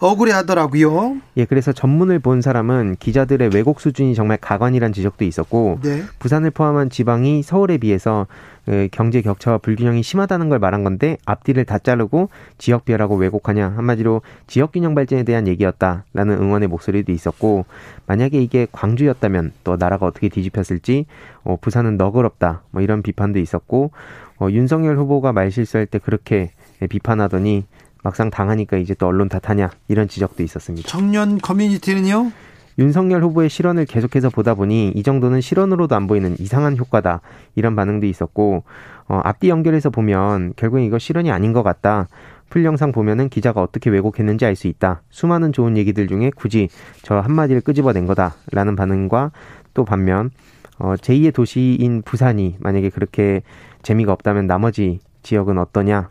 억울해 0.04 0.32
하더라고요. 0.32 1.16
예, 1.38 1.46
그래서 1.46 1.72
전문을 1.72 2.18
본 2.18 2.42
사람은 2.42 2.96
기자들의 2.98 3.50
왜곡 3.54 3.80
수준이 3.80 4.14
정말 4.14 4.36
가관이란 4.36 4.92
지적도 4.92 5.24
있었고 5.24 5.78
네. 5.82 6.02
부산을 6.18 6.50
포함한 6.50 6.90
지방이 6.90 7.42
서울에 7.42 7.78
비해서 7.78 8.26
그 8.66 8.88
경제 8.92 9.22
격차와 9.22 9.58
불균형이 9.58 10.02
심하다는 10.02 10.50
걸 10.50 10.58
말한 10.58 10.84
건데 10.84 11.16
앞뒤를 11.24 11.64
다 11.64 11.78
자르고 11.78 12.28
지역비하라고 12.58 13.16
왜곡하냐 13.16 13.72
한마디로 13.76 14.20
지역균형 14.46 14.94
발전에 14.94 15.22
대한 15.22 15.48
얘기였다라는 15.48 16.38
응원의 16.38 16.68
목소리도 16.68 17.10
있었고 17.10 17.64
만약에 18.06 18.42
이게 18.42 18.66
광주였다면 18.72 19.52
또 19.64 19.76
나라가 19.76 20.04
어떻게 20.04 20.28
뒤집혔을지 20.28 21.06
어, 21.44 21.56
부산은 21.58 21.96
너그럽다 21.96 22.62
뭐 22.70 22.82
이런 22.82 23.02
비판도 23.02 23.38
있었고 23.38 23.90
어, 24.38 24.48
윤석열 24.50 24.98
후보가 24.98 25.32
말 25.32 25.50
실수할 25.50 25.86
때 25.86 25.98
그렇게 25.98 26.50
비판하더니 26.88 27.64
막상 28.04 28.30
당하니까 28.30 28.76
이제 28.76 28.94
또 28.94 29.08
언론 29.08 29.28
탓하냐 29.28 29.70
이런 29.88 30.06
지적도 30.06 30.42
있었습니다. 30.44 30.86
청년 30.86 31.38
커뮤니티는요? 31.38 32.30
윤석열 32.78 33.22
후보의 33.22 33.48
실언을 33.48 33.86
계속해서 33.86 34.30
보다 34.30 34.54
보니 34.54 34.92
이 34.94 35.02
정도는 35.02 35.40
실언으로도 35.40 35.94
안 35.96 36.06
보이는 36.06 36.36
이상한 36.38 36.76
효과다 36.76 37.20
이런 37.54 37.74
반응도 37.74 38.06
있었고 38.06 38.64
어, 39.08 39.20
앞뒤 39.24 39.48
연결해서 39.48 39.90
보면 39.90 40.52
결국 40.56 40.80
이거 40.80 40.98
실언이 40.98 41.30
아닌 41.30 41.52
것 41.52 41.62
같다. 41.62 42.08
풀 42.50 42.64
영상 42.64 42.92
보면은 42.92 43.28
기자가 43.30 43.62
어떻게 43.62 43.90
왜곡했는지 43.90 44.44
알 44.44 44.54
수 44.54 44.68
있다. 44.68 45.02
수많은 45.10 45.52
좋은 45.52 45.76
얘기들 45.76 46.06
중에 46.06 46.30
굳이 46.36 46.68
저 47.02 47.18
한마디를 47.18 47.62
끄집어낸 47.62 48.06
거다라는 48.06 48.76
반응과 48.76 49.32
또 49.72 49.84
반면 49.84 50.30
어, 50.78 50.94
제2의 50.94 51.32
도시인 51.32 52.02
부산이 52.02 52.56
만약에 52.60 52.90
그렇게 52.90 53.42
재미가 53.82 54.12
없다면 54.12 54.46
나머지 54.46 55.00
지역은 55.22 55.58
어떠냐 55.58 56.10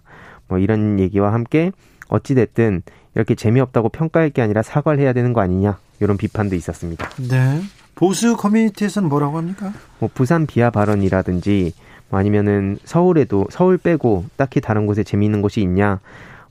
뭐 0.53 0.59
이런 0.59 0.99
얘기와 0.99 1.33
함께 1.33 1.71
어찌됐든 2.09 2.83
이렇게 3.15 3.33
재미없다고 3.33 3.89
평가할 3.89 4.29
게 4.29 4.43
아니라 4.43 4.61
사과를 4.61 4.99
해야 4.99 5.11
되는 5.11 5.33
거 5.33 5.41
아니냐 5.41 5.79
이런 5.99 6.15
비판도 6.15 6.55
있었습니다. 6.55 7.09
네. 7.27 7.59
보수 7.95 8.37
커뮤니티에서는 8.37 9.09
뭐라고 9.09 9.39
합니까? 9.39 9.73
뭐 9.97 10.09
부산 10.13 10.45
비하 10.45 10.69
발언이라든지 10.69 11.73
뭐 12.09 12.19
아니면은 12.19 12.77
서울에도 12.85 13.47
서울 13.49 13.79
빼고 13.79 14.25
딱히 14.35 14.61
다른 14.61 14.85
곳에 14.85 15.03
재미있는 15.03 15.41
곳이 15.41 15.59
있냐 15.61 15.99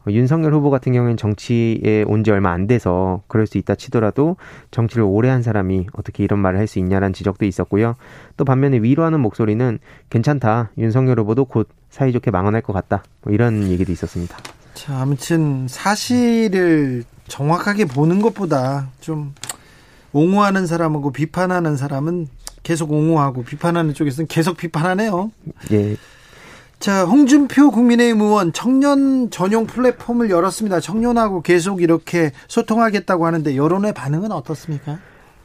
어, 0.04 0.10
윤석열 0.10 0.52
후보 0.52 0.70
같은 0.70 0.92
경우에는 0.92 1.16
정치에 1.16 2.04
온 2.08 2.24
지 2.24 2.32
얼마 2.32 2.50
안 2.50 2.66
돼서 2.66 3.22
그럴 3.28 3.46
수 3.46 3.56
있다 3.58 3.76
치더라도 3.76 4.36
정치를 4.72 5.04
오래 5.04 5.28
한 5.28 5.42
사람이 5.42 5.86
어떻게 5.92 6.24
이런 6.24 6.40
말을 6.40 6.58
할 6.58 6.66
수 6.66 6.80
있냐라는 6.80 7.12
지적도 7.12 7.44
있었고요. 7.44 7.94
또 8.36 8.44
반면에 8.44 8.78
위로하는 8.78 9.20
목소리는 9.20 9.78
괜찮다. 10.10 10.70
윤석열 10.78 11.20
후보도 11.20 11.44
곧 11.44 11.68
사이좋게 11.92 12.31
망언할 12.31 12.62
것 12.62 12.72
같다. 12.72 13.05
뭐 13.22 13.33
이런 13.33 13.68
얘기도 13.68 13.92
있었습니다. 13.92 14.37
자, 14.74 14.98
아무튼 14.98 15.68
사실을 15.68 17.05
정확하게 17.28 17.85
보는 17.85 18.20
것보다 18.20 18.88
좀 19.00 19.35
옹호하는 20.12 20.66
사람하고 20.66 21.12
비판하는 21.12 21.76
사람은 21.76 22.28
계속 22.62 22.90
옹호하고 22.92 23.44
비판하는 23.44 23.94
쪽에서는 23.94 24.26
계속 24.26 24.57
비판하네요. 24.57 25.31
예. 25.72 25.96
자, 26.81 27.05
홍준표 27.05 27.70
국민의힘 27.70 28.20
의원 28.20 28.52
청년 28.52 29.31
전용 29.31 29.66
플랫폼을 29.66 30.31
열었습니다. 30.31 30.81
청년하고 30.81 31.42
계속 31.42 31.83
이렇게 31.83 32.33
소통하겠다고 32.48 33.26
하는데 33.26 33.55
여론의 33.57 33.94
반응은 33.94 34.33
어떻습니까? 34.33 34.98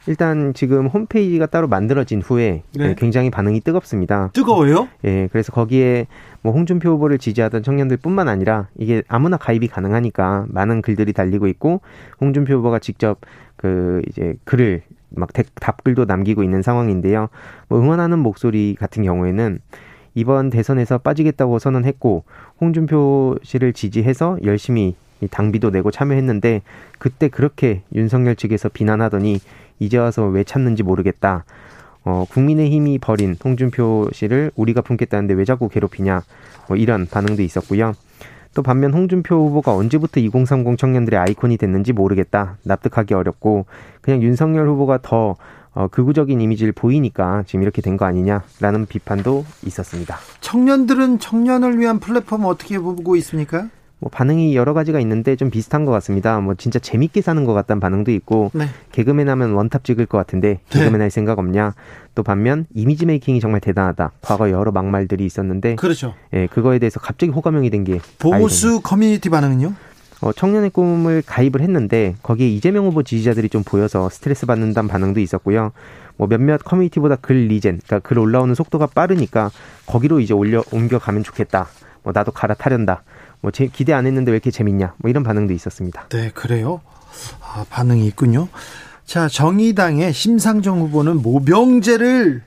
일단 0.08 0.54
지금 0.54 0.86
홈페이지가 0.86 1.44
따로 1.44 1.68
만들어진 1.68 2.22
후에 2.22 2.62
네. 2.74 2.94
굉장히 2.96 3.28
반응이 3.28 3.60
뜨겁습니다. 3.60 4.30
뜨거워요? 4.32 4.88
예, 5.04 5.28
그래서 5.30 5.52
거기에 5.52 6.06
뭐 6.40 6.54
홍준표 6.54 6.88
후보를 6.92 7.18
지지하던 7.18 7.62
청년들뿐만 7.62 8.26
아니라 8.26 8.68
이게 8.78 9.02
아무나 9.06 9.36
가입이 9.36 9.68
가능하니까 9.68 10.46
많은 10.48 10.80
글들이 10.80 11.12
달리고 11.12 11.46
있고 11.48 11.82
홍준표 12.22 12.54
후보가 12.54 12.78
직접 12.78 13.20
그 13.56 14.00
이제 14.08 14.36
글을 14.44 14.80
막 15.10 15.28
답글도 15.54 16.06
남기고 16.06 16.42
있는 16.42 16.62
상황인데요. 16.62 17.28
뭐 17.68 17.78
응원하는 17.78 18.18
목소리 18.18 18.76
같은 18.78 19.02
경우에는 19.02 19.58
이번 20.14 20.48
대선에서 20.48 20.98
빠지겠다고 20.98 21.58
선언했고 21.58 22.24
홍준표 22.62 23.36
씨를 23.42 23.74
지지해서 23.74 24.38
열심히 24.42 24.96
당비도 25.30 25.68
내고 25.70 25.90
참여했는데 25.90 26.62
그때 26.98 27.28
그렇게 27.28 27.82
윤석열 27.94 28.36
측에서 28.36 28.70
비난하더니 28.70 29.40
이제 29.78 29.98
와서 29.98 30.26
왜 30.26 30.44
찾는지 30.44 30.82
모르겠다. 30.82 31.44
어, 32.04 32.24
국민의힘이 32.30 32.98
버린 32.98 33.36
홍준표 33.42 34.08
씨를 34.12 34.50
우리가 34.56 34.80
품겠다는데 34.80 35.34
왜 35.34 35.44
자꾸 35.44 35.68
괴롭히냐. 35.68 36.22
뭐 36.68 36.76
이런 36.76 37.06
반응도 37.06 37.42
있었고요. 37.42 37.94
또 38.54 38.62
반면 38.62 38.92
홍준표 38.94 39.34
후보가 39.48 39.74
언제부터 39.74 40.20
2030 40.20 40.78
청년들의 40.78 41.18
아이콘이 41.20 41.56
됐는지 41.58 41.92
모르겠다. 41.92 42.56
납득하기 42.64 43.14
어렵고 43.14 43.66
그냥 44.00 44.22
윤석열 44.22 44.68
후보가 44.68 44.98
더 45.02 45.36
어, 45.74 45.86
극우적인 45.86 46.40
이미지를 46.40 46.72
보이니까 46.72 47.44
지금 47.46 47.62
이렇게 47.62 47.82
된 47.82 47.96
거 47.98 48.04
아니냐라는 48.06 48.86
비판도 48.86 49.44
있었습니다. 49.66 50.16
청년들은 50.40 51.18
청년을 51.20 51.78
위한 51.78 52.00
플랫폼 52.00 52.46
어떻게 52.46 52.78
보고 52.78 53.14
있습니까? 53.16 53.68
뭐 54.00 54.10
반응이 54.10 54.54
여러 54.54 54.74
가지가 54.74 55.00
있는데 55.00 55.34
좀 55.34 55.50
비슷한 55.50 55.84
것 55.84 55.90
같습니다. 55.92 56.38
뭐 56.40 56.54
진짜 56.54 56.78
재밌게 56.78 57.20
사는 57.20 57.44
것 57.44 57.52
같다는 57.52 57.80
반응도 57.80 58.12
있고 58.12 58.50
네. 58.54 58.66
개그맨 58.92 59.28
하면 59.28 59.52
원탑 59.52 59.82
찍을 59.84 60.06
것 60.06 60.18
같은데 60.18 60.48
네. 60.48 60.60
개그맨 60.70 60.98
네. 60.98 61.04
할 61.04 61.10
생각 61.10 61.38
없냐? 61.38 61.74
또 62.14 62.22
반면 62.22 62.66
이미지 62.74 63.06
메이킹이 63.06 63.40
정말 63.40 63.60
대단하다. 63.60 64.12
과거 64.20 64.50
여러 64.50 64.70
막말들이 64.70 65.24
있었는데 65.26 65.76
그렇죠. 65.76 66.14
예, 66.32 66.46
그거에 66.46 66.78
대해서 66.78 67.00
갑자기 67.00 67.32
호감형이 67.32 67.70
된 67.70 67.78
게 67.84 68.00
보수 68.18 68.80
커뮤니티 68.80 69.30
반응은요? 69.30 69.72
어, 70.20 70.32
청년의 70.32 70.70
꿈을 70.70 71.22
가입을 71.24 71.60
했는데 71.60 72.16
거기에 72.24 72.48
이재명 72.48 72.86
후보 72.86 73.04
지지자들이 73.04 73.48
좀 73.48 73.62
보여서 73.62 74.08
스트레스 74.10 74.46
받는다는 74.46 74.88
반응도 74.88 75.20
있었고요. 75.20 75.70
뭐 76.16 76.26
몇몇 76.26 76.58
커뮤니티보다 76.64 77.14
글 77.14 77.46
리젠, 77.46 77.80
그러니까 77.86 78.00
글 78.00 78.18
올라오는 78.18 78.52
속도가 78.52 78.88
빠르니까 78.88 79.52
거기로 79.86 80.18
이제 80.18 80.34
올려 80.34 80.64
옮겨가면 80.72 81.22
좋겠다. 81.22 81.68
뭐 82.02 82.12
나도 82.12 82.32
갈아타련다. 82.32 83.04
뭐 83.40 83.50
제, 83.50 83.66
기대 83.66 83.92
안 83.92 84.06
했는데 84.06 84.30
왜 84.30 84.36
이렇게 84.36 84.50
재밌냐. 84.50 84.94
뭐 84.98 85.08
이런 85.10 85.22
반응도 85.22 85.52
있었습니다. 85.52 86.08
네, 86.08 86.30
그래요. 86.34 86.80
아, 87.42 87.64
반응이 87.70 88.06
있군요. 88.06 88.48
자, 89.04 89.28
정의당의 89.28 90.12
심상정 90.12 90.80
후보는 90.80 91.22
모병제를 91.22 92.42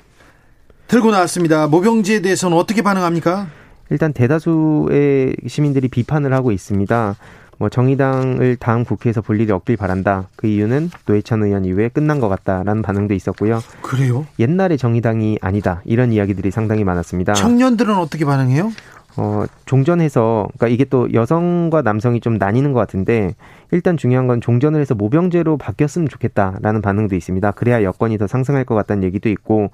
들고 0.87 1.11
나왔습니다. 1.11 1.67
모병제에 1.67 2.21
대해서는 2.21 2.57
어떻게 2.57 2.81
반응합니까? 2.81 3.47
일단 3.89 4.13
대다수의 4.13 5.35
시민들이 5.47 5.87
비판을 5.87 6.33
하고 6.33 6.51
있습니다. 6.51 7.15
뭐 7.57 7.69
정의당을 7.69 8.57
다음 8.57 8.83
국회에서 8.83 9.21
볼 9.21 9.39
일이 9.39 9.51
없길 9.51 9.77
바란다. 9.77 10.27
그 10.35 10.47
이유는 10.47 10.89
노회찬 11.05 11.43
의원 11.43 11.63
이후에 11.63 11.89
끝난 11.89 12.19
것 12.19 12.27
같다라는 12.27 12.81
반응도 12.81 13.13
있었고요. 13.13 13.61
그래요? 13.81 14.25
옛날의 14.39 14.77
정의당이 14.77 15.37
아니다. 15.41 15.81
이런 15.85 16.11
이야기들이 16.11 16.49
상당히 16.51 16.83
많았습니다. 16.83 17.33
청년들은 17.33 17.95
어떻게 17.95 18.25
반응해요? 18.25 18.71
어, 19.17 19.45
종전해서, 19.65 20.47
그러니까 20.57 20.67
이게 20.67 20.85
또 20.85 21.11
여성과 21.13 21.81
남성이 21.81 22.19
좀 22.19 22.37
나뉘는 22.37 22.73
것 22.73 22.79
같은데, 22.79 23.35
일단 23.71 23.97
중요한 23.97 24.27
건 24.27 24.41
종전을 24.41 24.79
해서 24.79 24.95
모병제로 24.95 25.57
바뀌었으면 25.57 26.07
좋겠다라는 26.07 26.81
반응도 26.81 27.15
있습니다. 27.15 27.51
그래야 27.51 27.83
여건이 27.83 28.17
더 28.17 28.27
상승할 28.27 28.65
것 28.65 28.75
같다는 28.75 29.03
얘기도 29.03 29.29
있고, 29.29 29.71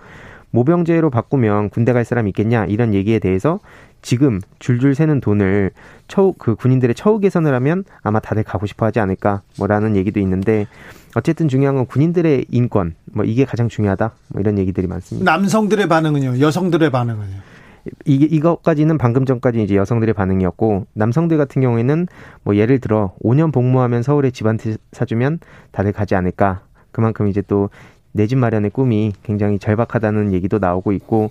모병제로 0.51 1.09
바꾸면 1.09 1.69
군대 1.69 1.93
갈 1.93 2.05
사람 2.05 2.27
있겠냐 2.27 2.65
이런 2.65 2.93
얘기에 2.93 3.19
대해서 3.19 3.59
지금 4.01 4.39
줄줄 4.59 4.95
새는 4.95 5.19
돈을 5.19 5.71
처우 6.07 6.33
그 6.37 6.55
군인들의 6.55 6.95
처우 6.95 7.19
개선을 7.19 7.53
하면 7.55 7.83
아마 8.01 8.19
다들 8.19 8.43
가고 8.43 8.65
싶어 8.65 8.85
하지 8.85 8.99
않을까 8.99 9.41
뭐라는 9.57 9.95
얘기도 9.95 10.19
있는데 10.21 10.67
어쨌든 11.15 11.47
중요한 11.47 11.75
건 11.75 11.85
군인들의 11.85 12.45
인권 12.49 12.95
뭐 13.11 13.25
이게 13.25 13.43
가장 13.43 13.67
중요하다 13.67 14.11
뭐 14.29 14.39
이런 14.39 14.57
얘기들이 14.57 14.87
많습니다. 14.87 15.29
남성들의 15.29 15.87
반응은요? 15.87 16.39
여성들의 16.39 16.91
반응은요? 16.91 17.56
이게 18.05 18.25
이것까지는 18.25 18.97
방금 18.97 19.25
전까지 19.25 19.61
이제 19.63 19.75
여성들의 19.75 20.13
반응이었고 20.13 20.85
남성들 20.93 21.37
같은 21.37 21.61
경우에는 21.61 22.07
뭐 22.43 22.55
예를 22.55 22.79
들어 22.79 23.13
5년 23.23 23.53
복무하면 23.53 24.03
서울에 24.03 24.31
집한 24.31 24.57
채 24.57 24.77
사주면 24.91 25.39
다들 25.71 25.91
가지 25.91 26.15
않을까 26.15 26.61
그만큼 26.91 27.27
이제 27.27 27.41
또 27.41 27.69
내 28.17 28.25
집 28.25 28.37
마련의 28.37 28.71
꿈이 28.71 29.13
굉장히 29.23 29.59
절박하다는 29.59 30.33
얘기도 30.33 30.57
나오고 30.57 30.91
있고 30.93 31.29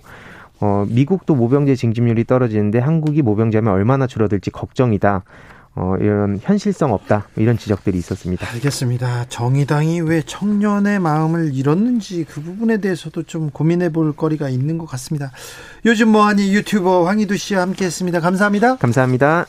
어, 0.61 0.85
미국도 0.89 1.35
모병제 1.35 1.75
징집률이 1.75 2.23
떨어지는데 2.23 2.79
한국이 2.79 3.21
모병제하면 3.21 3.71
얼마나 3.73 4.07
줄어들지 4.07 4.49
걱정이다. 4.51 5.23
어, 5.79 5.95
이런 5.99 6.39
현실성 6.41 6.91
없다. 6.91 7.27
이런 7.35 7.57
지적들이 7.57 7.97
있었습니다. 7.99 8.47
알겠습니다. 8.53 9.25
정의당이 9.29 10.01
왜 10.01 10.23
청년의 10.23 10.99
마음을 10.99 11.53
잃었는지 11.53 12.25
그 12.27 12.41
부분에 12.41 12.77
대해서도 12.77 13.23
좀 13.23 13.51
고민해 13.51 13.89
볼 13.89 14.15
거리가 14.15 14.49
있는 14.49 14.79
것 14.79 14.87
같습니다. 14.87 15.31
요즘 15.85 16.09
뭐하니 16.09 16.51
유튜버 16.53 17.05
황희두 17.05 17.37
씨와 17.37 17.61
함께 17.61 17.85
했습니다. 17.85 18.19
감사합니다. 18.19 18.77
감사합니다. 18.77 19.45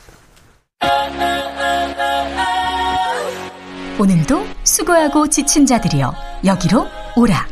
오늘도 3.99 4.45
수고하고 4.63 5.27
지친 5.27 5.65
자들이여 5.65 6.13
여기로 6.45 6.85
오라. 7.17 7.47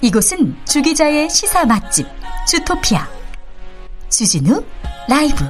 이곳은 0.00 0.56
주기자의 0.64 1.28
시사 1.28 1.66
맛집. 1.66 2.06
주토피아 2.46 3.08
주진우 4.10 4.62
라이브 5.08 5.44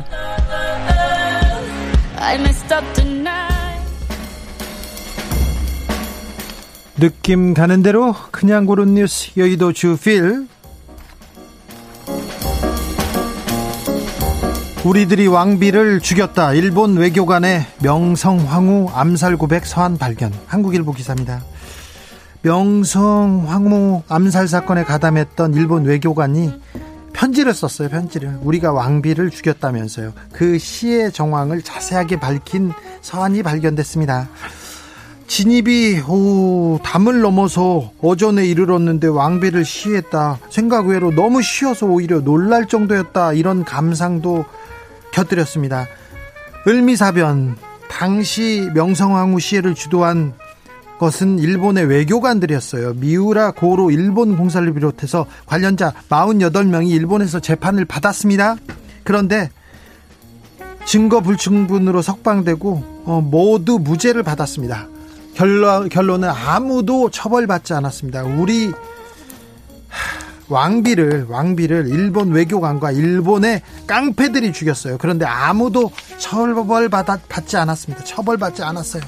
느낌 6.98 7.54
가는 7.54 7.82
대로 7.82 8.14
그냥 8.30 8.64
고른 8.64 8.94
뉴스 8.94 9.32
여의도 9.36 9.72
주필 9.72 10.46
우리들이 14.84 15.26
왕비를 15.26 16.00
죽였다. 16.00 16.52
일본 16.52 16.96
외교관의 16.96 17.66
명성황후 17.80 18.90
암살 18.94 19.36
고백 19.38 19.66
서한 19.66 19.98
발견. 19.98 20.32
한국일보 20.46 20.92
기사입니다. 20.92 21.42
명성황후 22.42 24.02
암살 24.08 24.48
사건에 24.48 24.84
가담했던 24.84 25.54
일본 25.54 25.84
외교관이 25.84 26.52
편지를 27.24 27.54
썼어요, 27.54 27.88
편지를. 27.88 28.36
우리가 28.42 28.74
왕비를 28.74 29.30
죽였다면서요. 29.30 30.12
그 30.30 30.58
시의 30.58 31.10
정황을 31.10 31.62
자세하게 31.62 32.20
밝힌 32.20 32.70
서한이 33.00 33.42
발견됐습니다. 33.42 34.28
진입이 35.26 36.02
오, 36.06 36.78
담을 36.82 37.22
넘어서 37.22 37.92
어전에 38.02 38.44
이르렀는데 38.44 39.06
왕비를 39.06 39.64
시했다. 39.64 40.38
생각 40.50 40.88
외로 40.88 41.12
너무 41.12 41.40
쉬어서 41.40 41.86
오히려 41.86 42.20
놀랄 42.20 42.68
정도였다. 42.68 43.32
이런 43.32 43.64
감상도 43.64 44.44
곁들였습니다. 45.14 45.86
을미사변 46.68 47.56
당시 47.88 48.68
명성황후 48.74 49.40
시해를 49.40 49.74
주도한 49.74 50.34
것은 50.98 51.38
일본의 51.38 51.86
외교관들이었어요. 51.86 52.94
미우라 52.94 53.52
고로 53.52 53.90
일본 53.90 54.36
공사를 54.36 54.72
비롯해서 54.72 55.26
관련자 55.46 55.92
48명이 56.08 56.90
일본에서 56.90 57.40
재판을 57.40 57.84
받았습니다. 57.84 58.56
그런데 59.02 59.50
증거 60.84 61.20
불충분으로 61.20 62.02
석방되고 62.02 63.02
어, 63.06 63.20
모두 63.20 63.78
무죄를 63.78 64.22
받았습니다. 64.22 64.88
결론, 65.34 65.88
결론은 65.88 66.28
아무도 66.28 67.10
처벌받지 67.10 67.74
않았습니다. 67.74 68.22
우리 68.22 68.72
왕비를 70.48 71.26
왕비를 71.28 71.88
일본 71.88 72.30
외교관과 72.30 72.92
일본의 72.92 73.62
깡패들이 73.86 74.52
죽였어요. 74.52 74.98
그런데 74.98 75.24
아무도 75.24 75.90
처벌받지 76.18 77.56
않았습니다. 77.56 78.04
처벌받지 78.04 78.62
않았어요. 78.62 79.02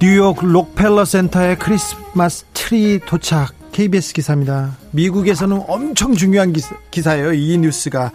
뉴욕 0.00 0.38
록펠러 0.42 1.04
센터에 1.04 1.56
크리스마스 1.56 2.44
트리 2.54 3.00
도착 3.04 3.52
KBS 3.72 4.14
기사입니다. 4.14 4.76
미국에서는 4.92 5.62
엄청 5.68 6.14
중요한 6.14 6.54
기사예요, 6.90 7.18
이 7.18 7.58
뉴스가 7.58 8.10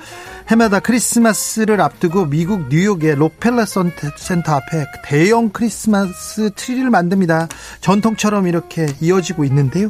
해마다 0.50 0.80
크리스마스를 0.80 1.82
앞두고 1.82 2.26
미국 2.26 2.68
뉴욕의 2.70 3.16
록펠러 3.16 3.66
센터 3.66 4.54
앞에 4.54 4.86
대형 5.06 5.50
크리스마스 5.50 6.50
트리를 6.56 6.90
만듭니다. 6.90 7.48
전통처럼 7.82 8.48
이렇게 8.48 8.88
이어지고 9.00 9.46
있는데요. 9.46 9.90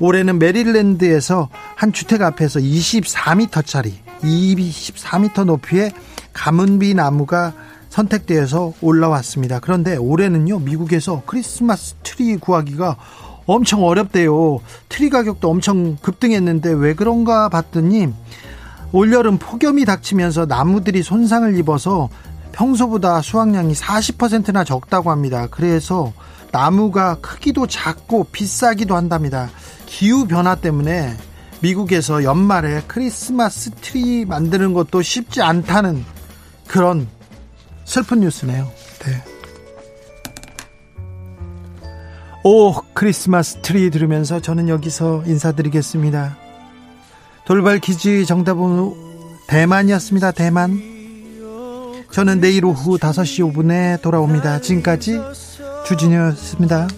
올해는 0.00 0.38
메릴랜드에서 0.38 1.48
한 1.74 1.92
주택 1.92 2.22
앞에서 2.22 2.60
24m짜리 2.60 3.92
24m 4.22 5.44
높이의 5.44 5.92
가문비 6.32 6.94
나무가 6.94 7.52
선택되어서 7.94 8.72
올라왔습니다. 8.80 9.60
그런데 9.60 9.96
올해는요, 9.96 10.58
미국에서 10.58 11.22
크리스마스 11.26 11.94
트리 12.02 12.36
구하기가 12.36 12.96
엄청 13.46 13.84
어렵대요. 13.84 14.60
트리 14.88 15.10
가격도 15.10 15.48
엄청 15.48 15.96
급등했는데 16.02 16.72
왜 16.72 16.94
그런가 16.94 17.48
봤더니 17.48 18.08
올여름 18.92 19.38
폭염이 19.38 19.84
닥치면서 19.84 20.46
나무들이 20.46 21.02
손상을 21.02 21.56
입어서 21.58 22.08
평소보다 22.52 23.22
수확량이 23.22 23.74
40%나 23.74 24.64
적다고 24.64 25.10
합니다. 25.10 25.46
그래서 25.50 26.12
나무가 26.50 27.16
크기도 27.20 27.66
작고 27.66 28.24
비싸기도 28.32 28.96
한답니다. 28.96 29.50
기후 29.86 30.26
변화 30.26 30.54
때문에 30.54 31.16
미국에서 31.60 32.24
연말에 32.24 32.82
크리스마스 32.86 33.70
트리 33.80 34.24
만드는 34.24 34.72
것도 34.72 35.02
쉽지 35.02 35.42
않다는 35.42 36.04
그런 36.66 37.08
슬픈 37.84 38.20
뉴스네요. 38.20 38.70
네. 39.00 39.24
오 42.42 42.74
크리스마스 42.92 43.58
트리 43.62 43.90
들으면서 43.90 44.40
저는 44.40 44.68
여기서 44.68 45.24
인사드리겠습니다. 45.26 46.36
돌발 47.46 47.78
퀴즈 47.78 48.24
정답은 48.26 48.92
대만이었습니다. 49.46 50.32
대만. 50.32 50.94
저는 52.10 52.40
내일 52.40 52.64
오후 52.64 52.98
5시 52.98 53.52
5분에 53.52 54.00
돌아옵니다. 54.00 54.60
지금까지 54.60 55.20
주진우였습니다. 55.86 56.88